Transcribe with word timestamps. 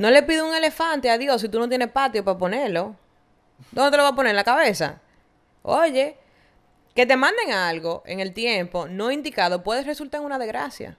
No 0.00 0.10
le 0.10 0.22
pido 0.22 0.48
un 0.48 0.54
elefante 0.54 1.10
a 1.10 1.18
Dios 1.18 1.42
si 1.42 1.50
tú 1.50 1.58
no 1.58 1.68
tienes 1.68 1.90
patio 1.90 2.24
para 2.24 2.38
ponerlo. 2.38 2.96
¿Dónde 3.70 3.90
te 3.90 3.96
lo 3.98 4.04
vas 4.04 4.12
a 4.12 4.16
poner? 4.16 4.30
¿En 4.30 4.36
la 4.36 4.44
cabeza? 4.44 4.98
Oye, 5.60 6.16
que 6.94 7.04
te 7.04 7.18
manden 7.18 7.52
algo 7.52 8.02
en 8.06 8.18
el 8.20 8.32
tiempo 8.32 8.88
no 8.88 9.10
indicado 9.10 9.62
puede 9.62 9.82
resultar 9.82 10.20
en 10.20 10.24
una 10.24 10.38
desgracia. 10.38 10.96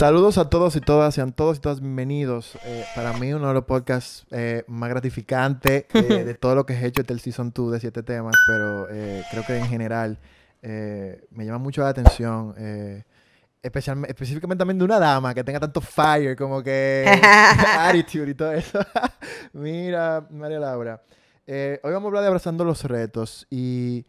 Saludos 0.00 0.38
a 0.38 0.48
todos 0.48 0.76
y 0.76 0.80
todas, 0.80 1.14
sean 1.14 1.34
todos 1.34 1.58
y 1.58 1.60
todas 1.60 1.80
bienvenidos. 1.80 2.56
Eh, 2.64 2.86
para 2.94 3.12
mí, 3.12 3.34
uno 3.34 3.48
de 3.48 3.52
los 3.52 3.66
podcasts 3.66 4.24
eh, 4.30 4.64
más 4.66 4.88
gratificantes 4.88 5.84
eh, 5.92 6.02
de 6.24 6.34
todo 6.36 6.54
lo 6.54 6.64
que 6.64 6.72
he 6.72 6.86
hecho 6.86 7.02
este 7.02 7.12
el 7.12 7.20
Season 7.20 7.52
2 7.54 7.72
de 7.72 7.80
siete 7.80 8.02
temas, 8.02 8.34
pero 8.46 8.88
eh, 8.90 9.22
creo 9.30 9.44
que 9.44 9.58
en 9.58 9.66
general 9.66 10.18
eh, 10.62 11.22
me 11.32 11.44
llama 11.44 11.58
mucho 11.58 11.82
la 11.82 11.90
atención, 11.90 12.54
eh, 12.56 13.04
especialmente, 13.62 14.12
específicamente 14.12 14.60
también 14.60 14.78
de 14.78 14.86
una 14.86 14.98
dama 14.98 15.34
que 15.34 15.44
tenga 15.44 15.60
tanto 15.60 15.82
fire, 15.82 16.34
como 16.34 16.62
que 16.62 17.04
attitude 17.78 18.30
y 18.30 18.34
todo 18.34 18.52
eso. 18.52 18.78
Mira, 19.52 20.26
María 20.30 20.60
Laura, 20.60 21.02
hoy 21.46 21.92
vamos 21.92 22.04
a 22.04 22.06
hablar 22.06 22.22
de 22.22 22.28
abrazando 22.28 22.64
los 22.64 22.84
retos 22.84 23.46
y 23.50 24.06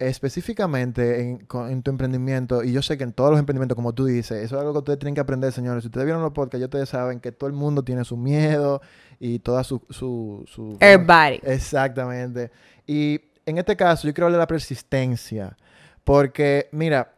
específicamente 0.00 1.20
en, 1.20 1.46
tu 1.82 1.90
emprendimiento, 1.90 2.64
y 2.64 2.72
yo 2.72 2.82
sé 2.82 2.96
que 2.96 3.04
en 3.04 3.12
todos 3.12 3.30
los 3.30 3.38
emprendimientos, 3.38 3.76
como 3.76 3.92
tú 3.92 4.06
dices, 4.06 4.42
eso 4.42 4.56
es 4.56 4.60
algo 4.60 4.72
que 4.72 4.78
ustedes 4.78 4.98
tienen 4.98 5.14
que 5.14 5.20
aprender, 5.20 5.52
señores. 5.52 5.82
Si 5.84 5.88
ustedes 5.88 6.06
vieron 6.06 6.22
los 6.22 6.32
podcasts, 6.32 6.60
ya 6.60 6.66
ustedes 6.66 6.88
saben 6.88 7.20
que 7.20 7.32
todo 7.32 7.48
el 7.48 7.54
mundo 7.54 7.84
tiene 7.84 8.04
su 8.04 8.16
miedo 8.16 8.80
y 9.20 9.38
toda 9.40 9.62
su... 9.62 9.82
su, 9.90 10.44
su 10.46 10.76
Everybody. 10.80 11.40
Exactamente. 11.42 12.50
Y 12.86 13.20
en 13.44 13.58
este 13.58 13.76
caso, 13.76 14.08
yo 14.08 14.14
quiero 14.14 14.26
hablar 14.26 14.38
de 14.38 14.42
la 14.42 14.46
persistencia. 14.46 15.56
Porque, 16.02 16.68
mira, 16.72 17.12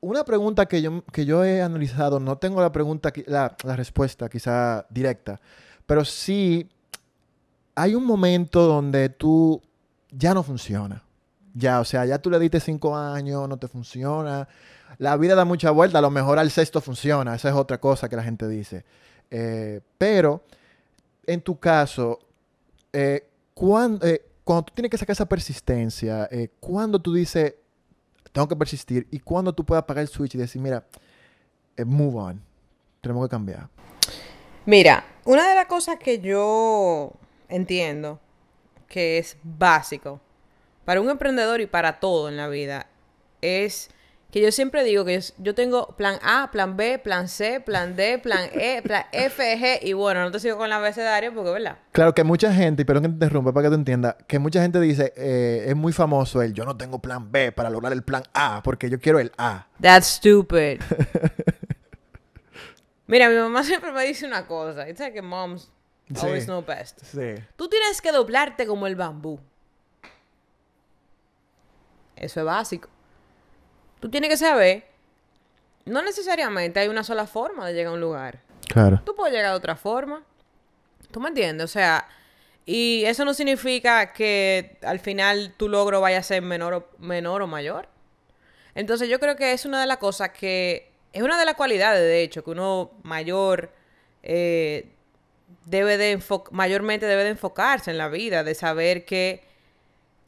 una 0.00 0.24
pregunta 0.24 0.66
que 0.66 0.80
yo, 0.80 1.04
que 1.12 1.26
yo 1.26 1.44
he 1.44 1.60
analizado, 1.60 2.18
no 2.18 2.38
tengo 2.38 2.62
la 2.62 2.72
pregunta, 2.72 3.12
la, 3.26 3.54
la 3.62 3.76
respuesta 3.76 4.28
quizá 4.30 4.86
directa, 4.88 5.38
pero 5.86 6.04
sí 6.04 6.68
hay 7.74 7.94
un 7.94 8.04
momento 8.04 8.66
donde 8.66 9.10
tú 9.10 9.60
ya 10.10 10.32
no 10.32 10.42
funciona. 10.42 11.04
Ya, 11.54 11.80
o 11.80 11.84
sea, 11.84 12.04
ya 12.06 12.18
tú 12.18 12.30
le 12.30 12.38
diste 12.38 12.60
cinco 12.60 12.96
años, 12.96 13.48
no 13.48 13.56
te 13.58 13.68
funciona. 13.68 14.48
La 14.98 15.16
vida 15.16 15.34
da 15.34 15.44
mucha 15.44 15.70
vuelta, 15.70 15.98
a 15.98 16.02
lo 16.02 16.10
mejor 16.10 16.38
al 16.38 16.50
sexto 16.50 16.80
funciona, 16.80 17.34
esa 17.34 17.48
es 17.48 17.54
otra 17.54 17.78
cosa 17.78 18.08
que 18.08 18.16
la 18.16 18.22
gente 18.22 18.48
dice. 18.48 18.84
Eh, 19.30 19.80
pero, 19.98 20.42
en 21.26 21.40
tu 21.40 21.58
caso, 21.58 22.18
eh, 22.92 23.26
cuan- 23.54 23.98
eh, 24.02 24.24
cuando 24.44 24.64
tú 24.64 24.74
tienes 24.74 24.90
que 24.90 24.98
sacar 24.98 25.12
esa 25.14 25.26
persistencia, 25.26 26.28
cuando 26.60 27.00
tú 27.00 27.14
dices, 27.14 27.54
tengo 28.32 28.48
que 28.48 28.56
persistir, 28.56 29.06
y 29.10 29.18
cuando 29.20 29.52
tú 29.52 29.64
puedes 29.64 29.82
apagar 29.82 30.02
el 30.02 30.08
switch 30.08 30.34
y 30.34 30.38
decir, 30.38 30.60
mira, 30.60 30.84
move 31.86 32.16
on, 32.18 32.42
tenemos 33.00 33.26
que 33.26 33.30
cambiar. 33.30 33.68
Mira, 34.66 35.04
una 35.24 35.48
de 35.48 35.54
las 35.54 35.66
cosas 35.66 35.96
que 35.98 36.20
yo 36.20 37.12
entiendo 37.48 38.20
que 38.88 39.18
es 39.18 39.36
básico 39.42 40.20
para 40.84 41.00
un 41.00 41.10
emprendedor 41.10 41.60
y 41.60 41.66
para 41.66 42.00
todo 42.00 42.28
en 42.28 42.36
la 42.36 42.48
vida 42.48 42.86
es 43.40 43.90
que 44.32 44.40
yo 44.40 44.50
siempre 44.50 44.82
digo 44.82 45.04
que 45.04 45.20
yo, 45.20 45.34
yo 45.38 45.54
tengo 45.54 45.94
plan 45.96 46.18
A, 46.22 46.50
plan 46.50 46.76
B, 46.76 46.98
plan 46.98 47.28
C, 47.28 47.60
plan 47.60 47.94
D, 47.96 48.18
plan 48.18 48.48
E, 48.54 48.80
plan 48.84 49.04
F, 49.12 49.58
G 49.58 49.78
y 49.82 49.92
bueno, 49.92 50.22
no 50.22 50.30
te 50.30 50.40
sigo 50.40 50.56
con 50.56 50.70
la 50.70 50.76
abecedario 50.76 51.34
porque, 51.34 51.50
¿verdad? 51.50 51.78
Claro 51.92 52.14
que 52.14 52.24
mucha 52.24 52.52
gente, 52.52 52.82
y 52.82 52.84
perdón 52.86 53.02
que 53.02 53.08
te 53.10 53.14
interrumpa 53.14 53.52
para 53.52 53.64
que 53.64 53.68
tú 53.68 53.74
entiendas, 53.74 54.16
que 54.26 54.38
mucha 54.38 54.62
gente 54.62 54.80
dice, 54.80 55.12
eh, 55.16 55.66
es 55.68 55.76
muy 55.76 55.92
famoso 55.92 56.40
el 56.40 56.54
yo 56.54 56.64
no 56.64 56.78
tengo 56.78 56.98
plan 56.98 57.30
B 57.30 57.52
para 57.52 57.68
lograr 57.68 57.92
el 57.92 58.02
plan 58.02 58.22
A, 58.32 58.62
porque 58.64 58.88
yo 58.88 58.98
quiero 58.98 59.18
el 59.18 59.32
A. 59.36 59.68
That's 59.80 60.06
stupid. 60.06 60.80
Mira, 63.06 63.28
mi 63.28 63.36
mamá 63.36 63.62
siempre 63.62 63.92
me 63.92 64.02
dice 64.06 64.24
una 64.26 64.46
cosa. 64.46 64.88
It's 64.88 64.98
like 64.98 65.20
moms 65.20 65.70
always 66.22 66.46
know 66.46 66.64
best. 66.64 66.98
Sí. 67.04 67.34
Tú 67.56 67.68
tienes 67.68 68.00
que 68.00 68.10
doblarte 68.10 68.66
como 68.66 68.86
el 68.86 68.96
bambú. 68.96 69.38
Eso 72.16 72.40
es 72.40 72.46
básico. 72.46 72.88
Tú 74.00 74.10
tienes 74.10 74.30
que 74.30 74.36
saber, 74.36 74.84
no 75.84 76.02
necesariamente 76.02 76.80
hay 76.80 76.88
una 76.88 77.04
sola 77.04 77.26
forma 77.26 77.66
de 77.66 77.74
llegar 77.74 77.92
a 77.92 77.94
un 77.94 78.00
lugar. 78.00 78.40
Claro. 78.68 79.02
Tú 79.04 79.14
puedes 79.14 79.34
llegar 79.34 79.50
de 79.50 79.56
otra 79.56 79.76
forma. 79.76 80.22
¿Tú 81.10 81.20
me 81.20 81.28
entiendes? 81.28 81.64
O 81.64 81.68
sea, 81.68 82.08
y 82.64 83.04
eso 83.04 83.24
no 83.24 83.34
significa 83.34 84.12
que 84.12 84.78
al 84.82 85.00
final 85.00 85.54
tu 85.56 85.68
logro 85.68 86.00
vaya 86.00 86.18
a 86.18 86.22
ser 86.22 86.42
menor 86.42 86.74
o, 86.74 86.88
menor 86.98 87.42
o 87.42 87.46
mayor. 87.46 87.88
Entonces 88.74 89.08
yo 89.08 89.18
creo 89.20 89.36
que 89.36 89.52
es 89.52 89.66
una 89.66 89.80
de 89.80 89.86
las 89.86 89.98
cosas 89.98 90.30
que, 90.30 90.90
es 91.12 91.22
una 91.22 91.38
de 91.38 91.44
las 91.44 91.54
cualidades, 91.54 92.00
de 92.00 92.22
hecho, 92.22 92.42
que 92.42 92.50
uno 92.50 92.92
mayor 93.02 93.70
eh, 94.22 94.88
debe 95.66 95.98
de 95.98 96.20
mayormente 96.50 97.06
debe 97.06 97.24
de 97.24 97.30
enfocarse 97.30 97.90
en 97.90 97.98
la 97.98 98.08
vida, 98.08 98.44
de 98.44 98.54
saber 98.54 99.04
que 99.04 99.42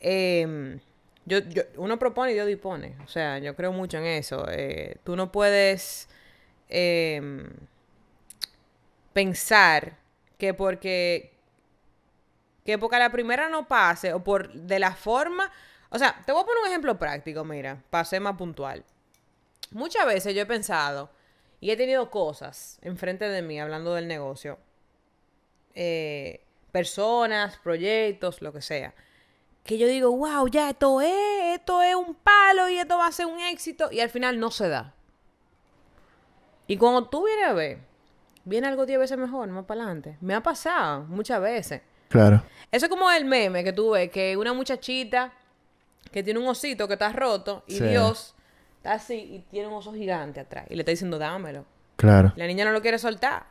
em, 0.00 0.80
yo, 1.26 1.38
yo- 1.40 1.62
uno 1.76 1.98
propone 1.98 2.32
y 2.32 2.34
Dios 2.34 2.46
dispone. 2.46 2.96
O 3.04 3.08
sea, 3.08 3.38
yo 3.38 3.54
creo 3.56 3.72
mucho 3.72 3.98
en 3.98 4.06
eso. 4.06 4.46
Eh, 4.50 4.96
tú 5.04 5.16
no 5.16 5.32
puedes 5.32 6.08
em, 6.68 7.48
pensar 9.12 9.96
que 10.38 10.54
porque 10.54 11.30
que 12.64 12.78
porque 12.78 12.98
la 12.98 13.10
primera 13.10 13.48
no 13.48 13.68
pase 13.68 14.12
o 14.12 14.24
por 14.24 14.52
de 14.52 14.78
la 14.78 14.94
forma, 14.94 15.50
o 15.90 15.98
sea, 15.98 16.22
te 16.24 16.32
voy 16.32 16.42
a 16.42 16.46
poner 16.46 16.62
un 16.62 16.68
ejemplo 16.68 16.98
práctico, 16.98 17.44
mira, 17.44 17.82
para 17.90 18.04
ser 18.04 18.20
más 18.20 18.36
puntual. 18.36 18.84
Muchas 19.72 20.06
veces 20.06 20.34
yo 20.34 20.42
he 20.42 20.46
pensado 20.46 21.10
y 21.60 21.70
he 21.70 21.76
tenido 21.78 22.10
cosas 22.10 22.78
enfrente 22.82 23.28
de 23.28 23.42
mí 23.42 23.60
hablando 23.60 23.94
del 23.94 24.08
negocio, 24.08 24.58
eh, 25.74 26.40
personas, 26.72 27.58
proyectos, 27.58 28.42
lo 28.42 28.52
que 28.52 28.62
sea, 28.62 28.94
que 29.64 29.78
yo 29.78 29.86
digo, 29.86 30.10
wow, 30.16 30.46
ya 30.48 30.70
esto 30.70 31.00
es, 31.00 31.54
esto 31.54 31.82
es 31.82 31.94
un 31.94 32.14
palo 32.14 32.68
y 32.68 32.78
esto 32.78 32.98
va 32.98 33.06
a 33.06 33.12
ser 33.12 33.26
un 33.26 33.40
éxito 33.40 33.88
y 33.90 34.00
al 34.00 34.10
final 34.10 34.38
no 34.38 34.50
se 34.50 34.68
da. 34.68 34.94
Y 36.66 36.76
cuando 36.76 37.06
tú 37.08 37.24
vienes 37.24 37.46
a 37.46 37.52
ver, 37.52 37.78
viene 38.44 38.66
algo 38.66 38.86
10 38.86 38.98
veces 38.98 39.18
mejor, 39.18 39.48
más 39.48 39.64
para 39.64 39.82
adelante. 39.82 40.16
Me 40.20 40.34
ha 40.34 40.42
pasado 40.42 41.02
muchas 41.04 41.40
veces. 41.40 41.82
Claro. 42.08 42.42
Eso 42.70 42.86
es 42.86 42.90
como 42.90 43.10
el 43.10 43.24
meme 43.24 43.64
que 43.64 43.72
tú 43.72 43.90
ves, 43.90 44.10
que 44.10 44.36
una 44.36 44.52
muchachita 44.52 45.32
que 46.12 46.22
tiene 46.22 46.38
un 46.38 46.46
osito 46.46 46.86
que 46.86 46.94
está 46.94 47.10
roto 47.12 47.64
y 47.66 47.76
Sí. 47.78 47.84
Dios 47.84 48.34
está 48.76 48.92
así 48.92 49.14
y 49.14 49.38
tiene 49.50 49.68
un 49.68 49.74
oso 49.74 49.92
gigante 49.92 50.40
atrás 50.40 50.66
y 50.68 50.74
le 50.74 50.82
está 50.82 50.90
diciendo 50.90 51.18
dámelo. 51.18 51.64
Claro. 51.96 52.32
La 52.36 52.46
niña 52.46 52.64
no 52.64 52.72
lo 52.72 52.82
quiere 52.82 52.98
soltar. 52.98 53.46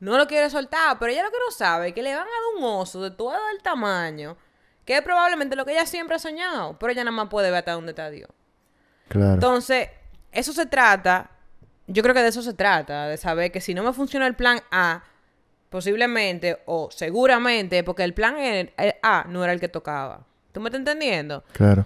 No 0.00 0.18
lo 0.18 0.26
quiere 0.26 0.50
soltar, 0.50 0.98
pero 0.98 1.10
ella 1.12 1.22
lo 1.24 1.30
que 1.30 1.38
no 1.38 1.50
sabe 1.50 1.88
es 1.88 1.94
que 1.94 2.02
le 2.02 2.14
van 2.14 2.26
a 2.26 2.30
dar 2.30 2.58
un 2.58 2.64
oso 2.64 3.00
de 3.02 3.10
todo 3.10 3.34
el 3.54 3.62
tamaño, 3.62 4.36
que 4.84 4.96
es 4.96 5.02
probablemente 5.02 5.56
lo 5.56 5.64
que 5.64 5.72
ella 5.72 5.86
siempre 5.86 6.16
ha 6.16 6.18
soñado, 6.18 6.78
pero 6.78 6.92
ella 6.92 7.04
nada 7.04 7.16
más 7.16 7.28
puede 7.28 7.50
ver 7.50 7.58
hasta 7.58 7.72
dónde 7.72 7.92
está 7.92 8.10
Dios. 8.10 8.28
Claro. 9.08 9.34
Entonces, 9.34 9.88
eso 10.32 10.52
se 10.52 10.66
trata, 10.66 11.30
yo 11.86 12.02
creo 12.02 12.14
que 12.14 12.22
de 12.22 12.28
eso 12.28 12.42
se 12.42 12.54
trata, 12.54 13.06
de 13.08 13.16
saber 13.16 13.50
que 13.52 13.60
si 13.60 13.74
no 13.74 13.82
me 13.82 13.92
funciona 13.92 14.26
el 14.26 14.34
plan 14.34 14.60
A, 14.70 15.04
posiblemente 15.70 16.58
o 16.66 16.88
seguramente, 16.90 17.82
porque 17.84 18.04
el 18.04 18.14
plan 18.14 18.36
E- 18.38 18.72
el 18.76 18.94
A 19.02 19.24
no 19.28 19.42
era 19.42 19.52
el 19.52 19.60
que 19.60 19.68
tocaba. 19.68 20.20
¿Tú 20.52 20.60
me 20.60 20.68
estás 20.68 20.78
entendiendo? 20.78 21.42
Claro. 21.52 21.84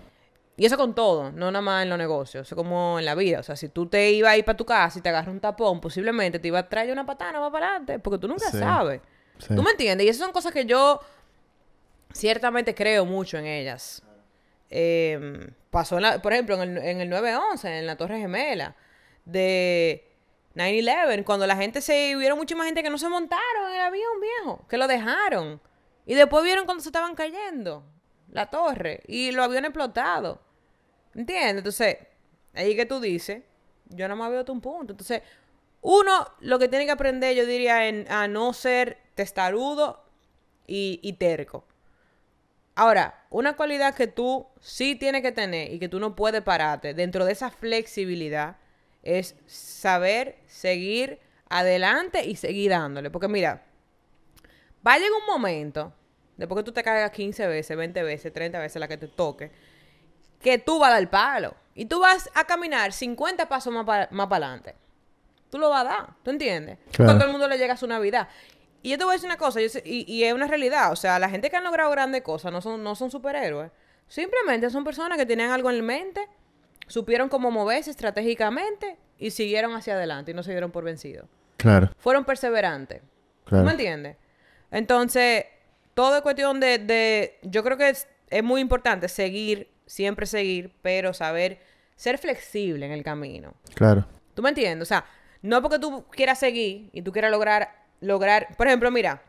Y 0.56 0.66
eso 0.66 0.76
con 0.76 0.94
todo, 0.94 1.30
no 1.30 1.50
nada 1.53 1.62
más 1.62 1.82
en 1.84 1.88
los 1.88 1.98
negocios, 1.98 2.47
eso 2.47 2.56
como 2.56 2.98
en 2.98 3.04
la 3.04 3.15
vida. 3.15 3.38
O 3.38 3.42
sea, 3.42 3.54
si 3.56 3.69
tú 3.69 3.86
te 3.86 4.10
ibas 4.10 4.32
a 4.32 4.36
ir 4.36 4.44
para 4.44 4.56
tu 4.56 4.66
casa 4.66 4.98
y 4.98 5.03
te 5.03 5.09
agarras 5.09 5.28
un 5.32 5.41
tapón, 5.41 5.80
posiblemente 5.80 6.38
te 6.41 6.48
iba 6.48 6.59
a 6.59 6.69
traer 6.69 6.91
una 6.92 7.06
patana 7.06 7.38
más 7.41 7.50
para 7.53 7.66
adelante, 7.69 7.98
porque 8.00 8.19
tú 8.19 8.26
nunca 8.28 8.50
Sí. 8.50 8.59
sabes. 8.59 9.00
Sí. 9.39 9.54
¿Tú 9.54 9.62
me 9.62 9.71
entiendes? 9.71 10.04
Y 10.04 10.10
esas 10.10 10.21
son 10.22 10.33
cosas 10.33 10.53
que 10.53 10.66
yo 10.66 11.01
ciertamente 12.18 12.74
creo 12.74 13.04
mucho 13.04 13.38
en 13.38 13.47
ellas. 13.47 14.03
Eh, 14.70 15.48
pasó, 15.70 15.97
en 15.97 16.03
la- 16.03 16.20
por 16.20 16.32
ejemplo, 16.32 16.60
en 16.62 16.76
el, 16.76 16.84
en 16.84 17.00
el 17.00 17.09
9-11, 17.10 17.78
en 17.78 17.86
la 17.86 17.97
Torre 17.97 18.18
Gemela, 18.18 18.76
de 19.24 20.04
9-11, 20.54 21.24
cuando 21.24 21.47
la 21.47 21.56
gente 21.56 21.80
se... 21.80 22.16
Hubieron 22.16 22.36
muchísima 22.38 22.65
gente 22.65 22.82
que 22.82 22.91
no 22.91 22.98
se 22.98 23.09
montaron 23.09 23.68
en 23.70 23.76
el 23.76 23.80
avión 23.82 24.20
viejo, 24.20 24.66
que 24.68 24.76
lo 24.76 24.86
dejaron. 24.86 25.60
Y 26.06 26.15
después 26.15 26.42
vieron 26.44 26.65
cuando 26.65 26.82
se 26.82 26.88
estaban 26.88 27.15
cayendo 27.15 27.84
la 28.32 28.50
torre 28.50 29.03
y 29.06 29.30
los 29.30 29.44
aviones 29.44 29.68
explotados. 29.70 30.38
¿Entiendes? 31.15 31.59
Entonces, 31.59 31.97
ahí 32.54 32.74
que 32.76 32.86
tú 32.86 33.00
dices, 33.00 33.42
yo 33.91 34.09
nada 34.09 34.16
más 34.16 34.30
veo 34.30 34.44
un 34.48 34.60
punto. 34.60 34.92
Entonces, 34.92 35.22
uno 35.80 36.26
lo 36.41 36.59
que 36.59 36.68
tiene 36.68 36.84
que 36.86 36.92
aprender, 36.92 37.34
yo 37.36 37.47
diría, 37.47 37.88
en, 37.88 38.10
a 38.10 38.26
no 38.26 38.53
ser 38.53 38.98
testarudo 39.15 40.04
y 40.66 41.12
terco. 41.15 41.65
Ahora, 42.78 43.27
una 43.30 43.57
cualidad 43.57 43.92
que 43.97 44.07
tú 44.07 44.47
sí 44.60 44.95
tienes 44.95 45.22
que 45.22 45.33
tener 45.33 45.72
y 45.72 45.80
que 45.80 45.89
tú 45.89 45.98
no 45.98 46.15
puedes 46.15 46.42
pararte 46.42 46.95
dentro 46.95 47.25
de 47.25 47.33
esa 47.33 47.51
flexibilidad 47.51 48.59
es 49.03 49.34
saber 49.47 50.39
seguir 50.47 51.19
adelante 51.48 52.25
y 52.25 52.36
seguir 52.36 52.71
dándole. 52.71 53.10
Porque 53.10 53.27
mira, 53.27 53.65
va 54.86 54.92
a 54.92 54.98
llegar 54.98 55.10
un 55.21 55.27
momento 55.27 55.92
después 56.36 56.60
que 56.60 56.63
tú 56.63 56.71
te 56.71 56.84
caigas 56.84 57.10
15 57.10 57.48
veces, 57.48 57.77
20 57.77 58.01
veces, 58.04 58.33
30 58.33 58.60
veces 58.60 58.78
la 58.78 58.86
que 58.86 58.97
te 58.97 59.09
toque, 59.09 59.51
que 60.41 60.59
tú 60.59 60.78
vas 60.78 60.91
a 60.91 61.01
dar 61.01 61.10
palo. 61.10 61.57
Y 61.75 61.86
tú 61.86 61.98
vas 61.98 62.30
a 62.33 62.45
caminar 62.45 62.92
50 62.92 63.48
pasos 63.48 63.72
más 63.72 63.84
para 63.84 64.09
adelante. 64.09 64.77
Tú 65.51 65.59
lo 65.59 65.69
vas 65.69 65.80
a 65.80 65.89
dar, 65.89 66.10
¿tú 66.22 66.30
entiendes? 66.30 66.78
Claro. 66.92 67.07
Cuando 67.09 67.15
todo 67.15 67.27
el 67.27 67.33
mundo 67.33 67.48
le 67.48 67.59
llega 67.59 67.75
a 67.75 67.77
su 67.77 67.89
Navidad. 67.89 68.28
Y 68.83 68.91
yo 68.91 68.98
te 68.98 69.04
voy 69.04 69.13
a 69.13 69.15
decir 69.15 69.28
una 69.28 69.36
cosa, 69.39 69.60
yo 69.60 69.69
sé- 69.69 69.83
y, 69.84 70.04
y 70.13 70.25
es 70.25 70.33
una 70.33 70.47
realidad. 70.47 70.92
O 70.92 70.97
sea, 70.97 71.19
la 71.19 71.28
gente 71.28 71.51
que 71.51 71.57
han 71.57 71.65
logrado 71.65 71.91
grandes 71.91 72.22
cosas 72.22 72.53
no 72.53 72.60
son, 72.60 72.83
no 72.83 72.95
son 72.95 73.10
superhéroes. 73.10 73.71
Simplemente 74.07 74.71
son 74.71 74.84
personas 74.84 75.19
que 75.19 75.27
tenían 75.27 75.51
algo 75.51 75.71
en 75.71 75.84
mente, 75.84 76.27
supieron 76.86 77.28
cómo 77.28 77.51
moverse 77.51 77.91
estratégicamente 77.91 78.97
y 79.19 79.30
siguieron 79.33 79.75
hacia 79.75 79.95
adelante 79.95 80.30
y 80.30 80.34
no 80.34 80.42
se 80.42 80.53
dieron 80.53 80.71
por 80.71 80.84
vencidos. 80.84 81.27
Claro, 81.57 81.91
Fueron 81.98 82.25
perseverantes. 82.25 83.03
claro. 83.45 83.65
¿Tú 83.65 83.66
me 83.66 83.72
entiendes? 83.72 84.16
Entonces, 84.71 85.45
todo 85.95 86.16
es 86.16 86.22
cuestión 86.22 86.60
de, 86.60 86.78
de- 86.78 87.39
yo 87.42 87.63
creo 87.65 87.77
que 87.77 87.89
es, 87.91 88.07
es 88.30 88.42
muy 88.45 88.60
importante 88.60 89.09
seguir, 89.09 89.69
siempre 89.86 90.27
seguir, 90.27 90.72
pero 90.83 91.13
saber 91.15 91.60
ser 91.97 92.19
flexible 92.19 92.86
en 92.86 92.92
el 92.92 93.03
camino. 93.03 93.54
Claro. 93.75 94.07
¿Tú 94.34 94.42
me 94.42 94.51
entiendes? 94.51 94.86
O 94.86 94.89
sea, 94.89 95.04
no 95.42 95.60
porque 95.63 95.78
tú 95.78 96.04
quieras 96.10 96.39
seguir 96.39 96.91
y 96.92 97.03
tú 97.03 97.10
quieras 97.13 97.30
lograr, 97.30 97.78
lograr, 98.00 98.48
por 98.56 98.66
ejemplo, 98.66 98.91
mira, 98.91 99.22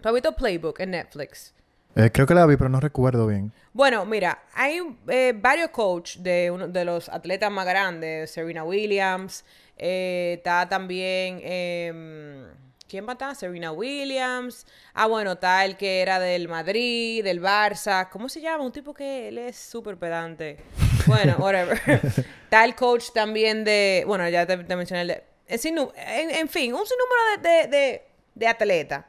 tú 0.00 0.08
has 0.08 0.14
visto 0.14 0.32
Playbook 0.32 0.80
en 0.80 0.92
Netflix. 0.92 1.54
Eh, 1.96 2.10
creo 2.12 2.26
que 2.26 2.34
la 2.34 2.46
vi, 2.46 2.56
pero 2.56 2.70
no 2.70 2.80
recuerdo 2.80 3.26
bien. 3.26 3.52
Bueno, 3.72 4.04
mira, 4.04 4.42
hay 4.54 4.80
eh, 5.08 5.32
varios 5.36 5.70
coaches 5.70 6.22
de 6.22 6.50
uno 6.50 6.68
de 6.68 6.84
los 6.84 7.08
atletas 7.08 7.50
más 7.50 7.66
grandes, 7.66 8.30
Serena 8.30 8.62
Williams, 8.62 9.44
eh, 9.76 10.34
está 10.38 10.68
también, 10.68 11.40
em, 11.42 12.46
¿quién 12.88 13.06
va 13.06 13.10
a 13.10 13.12
estar? 13.14 13.34
Serena 13.34 13.72
Williams, 13.72 14.66
ah, 14.94 15.06
bueno, 15.06 15.32
está 15.32 15.64
el 15.64 15.76
que 15.76 16.00
era 16.00 16.20
del 16.20 16.48
Madrid, 16.48 17.24
del 17.24 17.42
Barça, 17.42 18.08
¿cómo 18.08 18.28
se 18.28 18.40
llama? 18.40 18.64
Un 18.64 18.72
tipo 18.72 18.94
que 18.94 19.28
él 19.28 19.38
es 19.38 19.56
súper 19.56 19.96
pedante. 19.96 20.58
Bueno, 21.06 21.36
whatever. 21.38 21.80
está 22.44 22.64
el 22.64 22.76
coach 22.76 23.06
también 23.12 23.64
de, 23.64 24.04
bueno, 24.06 24.28
ya 24.28 24.46
te, 24.46 24.56
te 24.58 24.76
mencioné 24.76 25.02
el 25.02 25.08
de, 25.08 25.29
en, 25.50 25.78
en- 25.96 26.30
en 26.30 26.48
fin, 26.48 26.72
un 26.74 26.84
sinnúmero 26.86 27.42
de, 27.42 27.48
de, 27.48 27.68
de, 27.68 28.02
de 28.34 28.46
atletas 28.48 29.04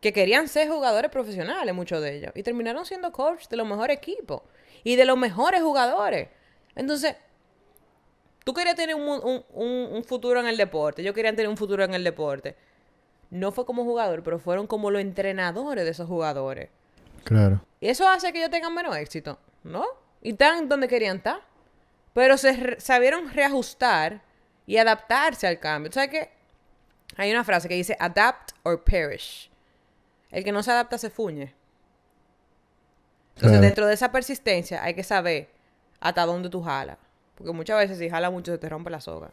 que 0.00 0.12
querían 0.12 0.48
ser 0.48 0.68
jugadores 0.68 1.10
profesionales, 1.10 1.74
muchos 1.74 2.00
de 2.02 2.16
ellos, 2.16 2.32
y 2.34 2.42
terminaron 2.42 2.84
siendo 2.84 3.10
coach 3.12 3.48
de 3.48 3.56
los 3.56 3.66
mejores 3.66 3.96
equipos 3.96 4.42
y 4.82 4.96
de 4.96 5.04
los 5.06 5.16
mejores 5.16 5.62
jugadores. 5.62 6.28
Entonces, 6.76 7.16
tú 8.44 8.52
querías 8.52 8.76
tener 8.76 8.94
un, 8.94 9.02
un- 9.02 9.44
un- 9.54 9.88
un 9.92 10.04
futuro 10.04 10.40
en 10.40 10.46
el 10.46 10.56
deporte, 10.56 11.02
yo 11.02 11.14
quería 11.14 11.30
tener 11.30 11.48
un 11.48 11.56
futuro 11.56 11.84
en 11.84 11.94
el 11.94 12.04
deporte. 12.04 12.56
No 13.30 13.50
fue 13.50 13.64
como 13.64 13.84
jugador, 13.84 14.22
pero 14.22 14.38
fueron 14.38 14.66
como 14.66 14.90
los 14.90 15.00
entrenadores 15.00 15.84
de 15.84 15.90
esos 15.90 16.06
jugadores. 16.06 16.68
Claro. 17.24 17.64
Y 17.80 17.88
eso 17.88 18.06
hace 18.06 18.32
que 18.32 18.38
ellos 18.38 18.50
tengan 18.50 18.74
menos 18.74 18.94
éxito, 18.96 19.38
¿no? 19.62 19.84
Y 20.22 20.32
están 20.32 20.68
donde 20.68 20.86
querían 20.88 21.16
estar. 21.16 21.40
Pero 22.12 22.36
se 22.36 22.52
re- 22.52 22.80
sabieron 22.80 23.30
reajustar 23.32 24.22
y 24.66 24.76
adaptarse 24.76 25.46
al 25.46 25.58
cambio. 25.60 25.92
¿Sabes 25.92 26.10
qué? 26.10 26.30
Hay 27.16 27.30
una 27.30 27.44
frase 27.44 27.68
que 27.68 27.74
dice 27.74 27.96
adapt 28.00 28.52
or 28.62 28.82
perish. 28.82 29.50
El 30.30 30.42
que 30.44 30.52
no 30.52 30.62
se 30.62 30.70
adapta 30.72 30.98
se 30.98 31.10
fuñe. 31.10 31.54
Entonces, 33.34 33.50
Claro. 33.58 33.60
dentro 33.60 33.86
de 33.86 33.94
esa 33.94 34.10
persistencia 34.12 34.82
hay 34.82 34.94
que 34.94 35.02
saber 35.02 35.48
hasta 36.00 36.24
dónde 36.26 36.48
tú 36.48 36.62
jalas. 36.62 36.98
Porque 37.34 37.52
muchas 37.52 37.78
veces 37.78 37.98
si 37.98 38.08
jala 38.08 38.30
mucho 38.30 38.52
se 38.52 38.58
te 38.58 38.68
rompe 38.68 38.90
la 38.90 39.00
soga. 39.00 39.30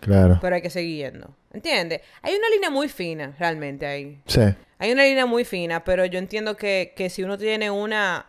Claro. 0.00 0.38
Pero 0.40 0.54
hay 0.56 0.62
que 0.62 0.70
seguir 0.70 1.04
yendo. 1.12 1.34
¿Entiendes? 1.52 2.02
Hay 2.22 2.34
una 2.34 2.48
línea 2.50 2.68
muy 2.70 2.88
fina 2.88 3.34
realmente 3.38 3.86
ahí. 3.86 4.20
Sí. 4.26 4.40
Hay 4.78 4.92
una 4.92 5.04
línea 5.04 5.24
muy 5.24 5.44
fina, 5.44 5.84
pero 5.84 6.04
yo 6.04 6.18
entiendo 6.18 6.56
que, 6.56 6.92
que 6.96 7.08
si 7.10 7.22
uno 7.22 7.38
tiene 7.38 7.70
una 7.70 8.26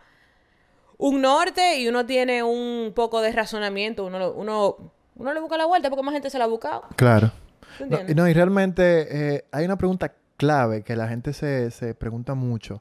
un 0.96 1.20
norte 1.20 1.76
y 1.78 1.86
uno 1.86 2.06
tiene 2.06 2.42
un 2.42 2.92
poco 2.94 3.20
de 3.20 3.30
razonamiento, 3.30 4.04
uno, 4.06 4.32
uno, 4.32 4.92
uno 5.18 5.34
le 5.34 5.40
busca 5.40 5.56
la 5.56 5.66
vuelta 5.66 5.90
porque 5.90 6.02
más 6.02 6.12
gente 6.14 6.30
se 6.30 6.38
la 6.38 6.44
ha 6.44 6.48
buscado. 6.48 6.82
Claro. 6.96 7.30
¿Tú 7.76 7.84
No, 7.84 7.96
entiendes? 7.98 8.10
y 8.10 8.14
no, 8.14 8.28
y 8.28 8.32
realmente 8.32 9.34
eh, 9.36 9.44
hay 9.52 9.64
una 9.64 9.76
pregunta 9.76 10.14
clave 10.36 10.82
que 10.82 10.96
la 10.96 11.08
gente 11.08 11.32
se, 11.32 11.70
se 11.70 11.94
pregunta 11.94 12.34
mucho 12.34 12.80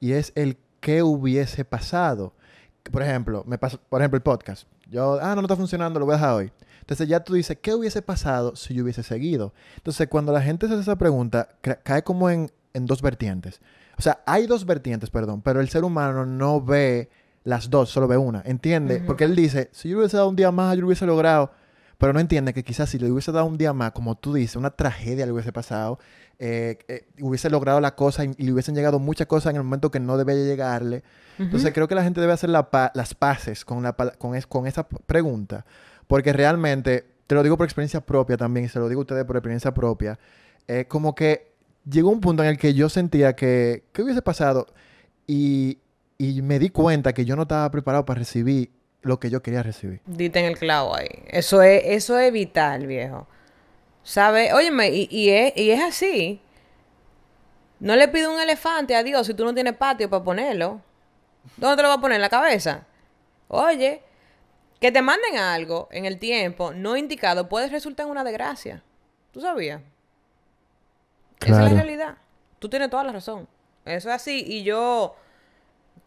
y 0.00 0.12
es 0.12 0.32
el 0.34 0.56
qué 0.80 1.02
hubiese 1.02 1.64
pasado. 1.64 2.32
Por 2.90 3.02
ejemplo, 3.02 3.44
me 3.46 3.58
pasa, 3.58 3.78
por 3.88 4.00
ejemplo, 4.00 4.16
el 4.16 4.22
podcast. 4.22 4.66
Yo, 4.90 5.18
ah, 5.20 5.28
no, 5.30 5.36
no 5.36 5.40
está 5.42 5.56
funcionando, 5.56 6.00
lo 6.00 6.06
voy 6.06 6.14
a 6.14 6.16
dejar 6.18 6.34
hoy. 6.34 6.52
Entonces 6.80 7.06
ya 7.06 7.20
tú 7.20 7.34
dices, 7.34 7.58
¿qué 7.60 7.74
hubiese 7.74 8.00
pasado 8.00 8.56
si 8.56 8.72
yo 8.72 8.82
hubiese 8.82 9.02
seguido? 9.02 9.52
Entonces, 9.76 10.08
cuando 10.08 10.32
la 10.32 10.40
gente 10.40 10.66
se 10.66 10.72
hace 10.72 10.82
esa 10.82 10.96
pregunta, 10.96 11.48
ca- 11.60 11.76
cae 11.82 12.02
como 12.02 12.30
en, 12.30 12.50
en 12.72 12.86
dos 12.86 13.02
vertientes. 13.02 13.60
O 13.98 14.02
sea, 14.02 14.22
hay 14.24 14.46
dos 14.46 14.64
vertientes, 14.64 15.10
perdón, 15.10 15.42
pero 15.42 15.60
el 15.60 15.68
ser 15.68 15.84
humano 15.84 16.24
no 16.24 16.62
ve 16.62 17.10
las 17.44 17.70
dos, 17.70 17.88
solo 17.90 18.06
ve 18.08 18.16
una. 18.16 18.42
¿Entiende? 18.44 18.96
Porque 19.06 19.24
él 19.24 19.34
dice, 19.36 19.68
si 19.72 19.88
yo 19.88 19.96
le 19.96 20.00
hubiese 20.02 20.16
dado 20.16 20.28
un 20.28 20.36
día 20.36 20.50
más, 20.50 20.74
yo 20.74 20.82
lo 20.82 20.86
hubiese 20.88 21.06
logrado. 21.06 21.50
Pero 21.98 22.12
no 22.12 22.20
entiende 22.20 22.54
que 22.54 22.62
quizás 22.62 22.88
si 22.90 22.98
le 22.98 23.10
hubiese 23.10 23.32
dado 23.32 23.46
un 23.46 23.58
día 23.58 23.72
más, 23.72 23.90
como 23.92 24.16
tú 24.16 24.34
dices, 24.34 24.54
una 24.56 24.70
tragedia 24.70 25.26
le 25.26 25.32
hubiese 25.32 25.52
pasado, 25.52 25.98
eh, 26.38 26.78
eh, 26.86 27.08
hubiese 27.20 27.50
logrado 27.50 27.80
la 27.80 27.96
cosa 27.96 28.24
y, 28.24 28.30
y 28.38 28.44
le 28.44 28.52
hubiesen 28.52 28.76
llegado 28.76 29.00
muchas 29.00 29.26
cosas 29.26 29.50
en 29.50 29.56
el 29.56 29.64
momento 29.64 29.90
que 29.90 29.98
no 29.98 30.16
debía 30.16 30.36
llegarle. 30.36 31.02
Entonces 31.40 31.72
creo 31.74 31.88
que 31.88 31.96
la 31.96 32.04
gente 32.04 32.20
debe 32.20 32.32
hacer 32.32 32.50
la 32.50 32.70
pa- 32.70 32.92
las 32.94 33.14
paces 33.14 33.64
con, 33.64 33.82
la, 33.82 33.94
con, 33.94 34.36
es- 34.36 34.46
con 34.46 34.66
esa 34.68 34.86
pregunta, 34.88 35.64
porque 36.06 36.32
realmente, 36.32 37.04
te 37.26 37.34
lo 37.34 37.42
digo 37.42 37.56
por 37.56 37.66
experiencia 37.66 38.00
propia 38.00 38.36
también, 38.36 38.66
y 38.66 38.68
se 38.68 38.78
lo 38.78 38.88
digo 38.88 39.00
a 39.00 39.02
ustedes 39.02 39.24
por 39.24 39.36
experiencia 39.36 39.74
propia, 39.74 40.18
eh, 40.68 40.84
como 40.86 41.16
que 41.16 41.50
llegó 41.90 42.10
un 42.10 42.20
punto 42.20 42.44
en 42.44 42.50
el 42.50 42.58
que 42.58 42.74
yo 42.74 42.88
sentía 42.88 43.34
que, 43.34 43.82
¿qué 43.92 44.02
hubiese 44.02 44.22
pasado? 44.22 44.66
Y, 45.26 45.78
y 46.18 46.42
me 46.42 46.58
di 46.58 46.70
cuenta 46.70 47.12
que 47.12 47.24
yo 47.24 47.36
no 47.36 47.42
estaba 47.42 47.70
preparado 47.70 48.04
para 48.04 48.18
recibir 48.18 48.72
lo 49.02 49.20
que 49.20 49.30
yo 49.30 49.40
quería 49.40 49.62
recibir. 49.62 50.02
Dite 50.04 50.40
en 50.40 50.46
el 50.46 50.58
clavo 50.58 50.96
ahí. 50.96 51.08
Eso 51.28 51.62
es, 51.62 51.82
eso 51.84 52.18
es 52.18 52.32
vital, 52.32 52.88
viejo. 52.88 53.28
¿Sabe? 54.02 54.52
Óyeme, 54.52 54.90
y, 54.90 55.08
y 55.10 55.30
es, 55.30 55.56
y 55.56 55.70
es 55.70 55.80
así. 55.80 56.42
No 57.78 57.94
le 57.94 58.08
pide 58.08 58.26
un 58.26 58.40
elefante 58.40 58.96
a 58.96 59.04
Dios 59.04 59.28
si 59.28 59.34
tú 59.34 59.44
no 59.44 59.54
tienes 59.54 59.74
patio 59.74 60.10
para 60.10 60.24
ponerlo. 60.24 60.80
¿Dónde 61.56 61.76
te 61.76 61.82
lo 61.82 61.88
vas 61.88 61.98
a 61.98 62.00
poner? 62.00 62.16
¿En 62.16 62.22
la 62.22 62.28
cabeza? 62.28 62.84
Oye, 63.46 64.02
que 64.80 64.90
te 64.90 65.00
manden 65.00 65.38
algo 65.38 65.88
en 65.92 66.04
el 66.04 66.18
tiempo 66.18 66.72
no 66.72 66.96
indicado 66.96 67.48
puede 67.48 67.68
resultar 67.68 68.06
en 68.06 68.10
una 68.10 68.24
desgracia. 68.24 68.82
¿Tú 69.30 69.40
sabías? 69.40 69.80
Esa 71.40 71.66
es 71.66 71.72
la 71.72 71.82
realidad. 71.82 72.18
Tú 72.58 72.68
tienes 72.68 72.90
toda 72.90 73.04
la 73.04 73.12
razón. 73.12 73.46
Eso 73.84 74.08
es 74.08 74.14
así. 74.16 74.44
Y 74.44 74.64
yo 74.64 75.14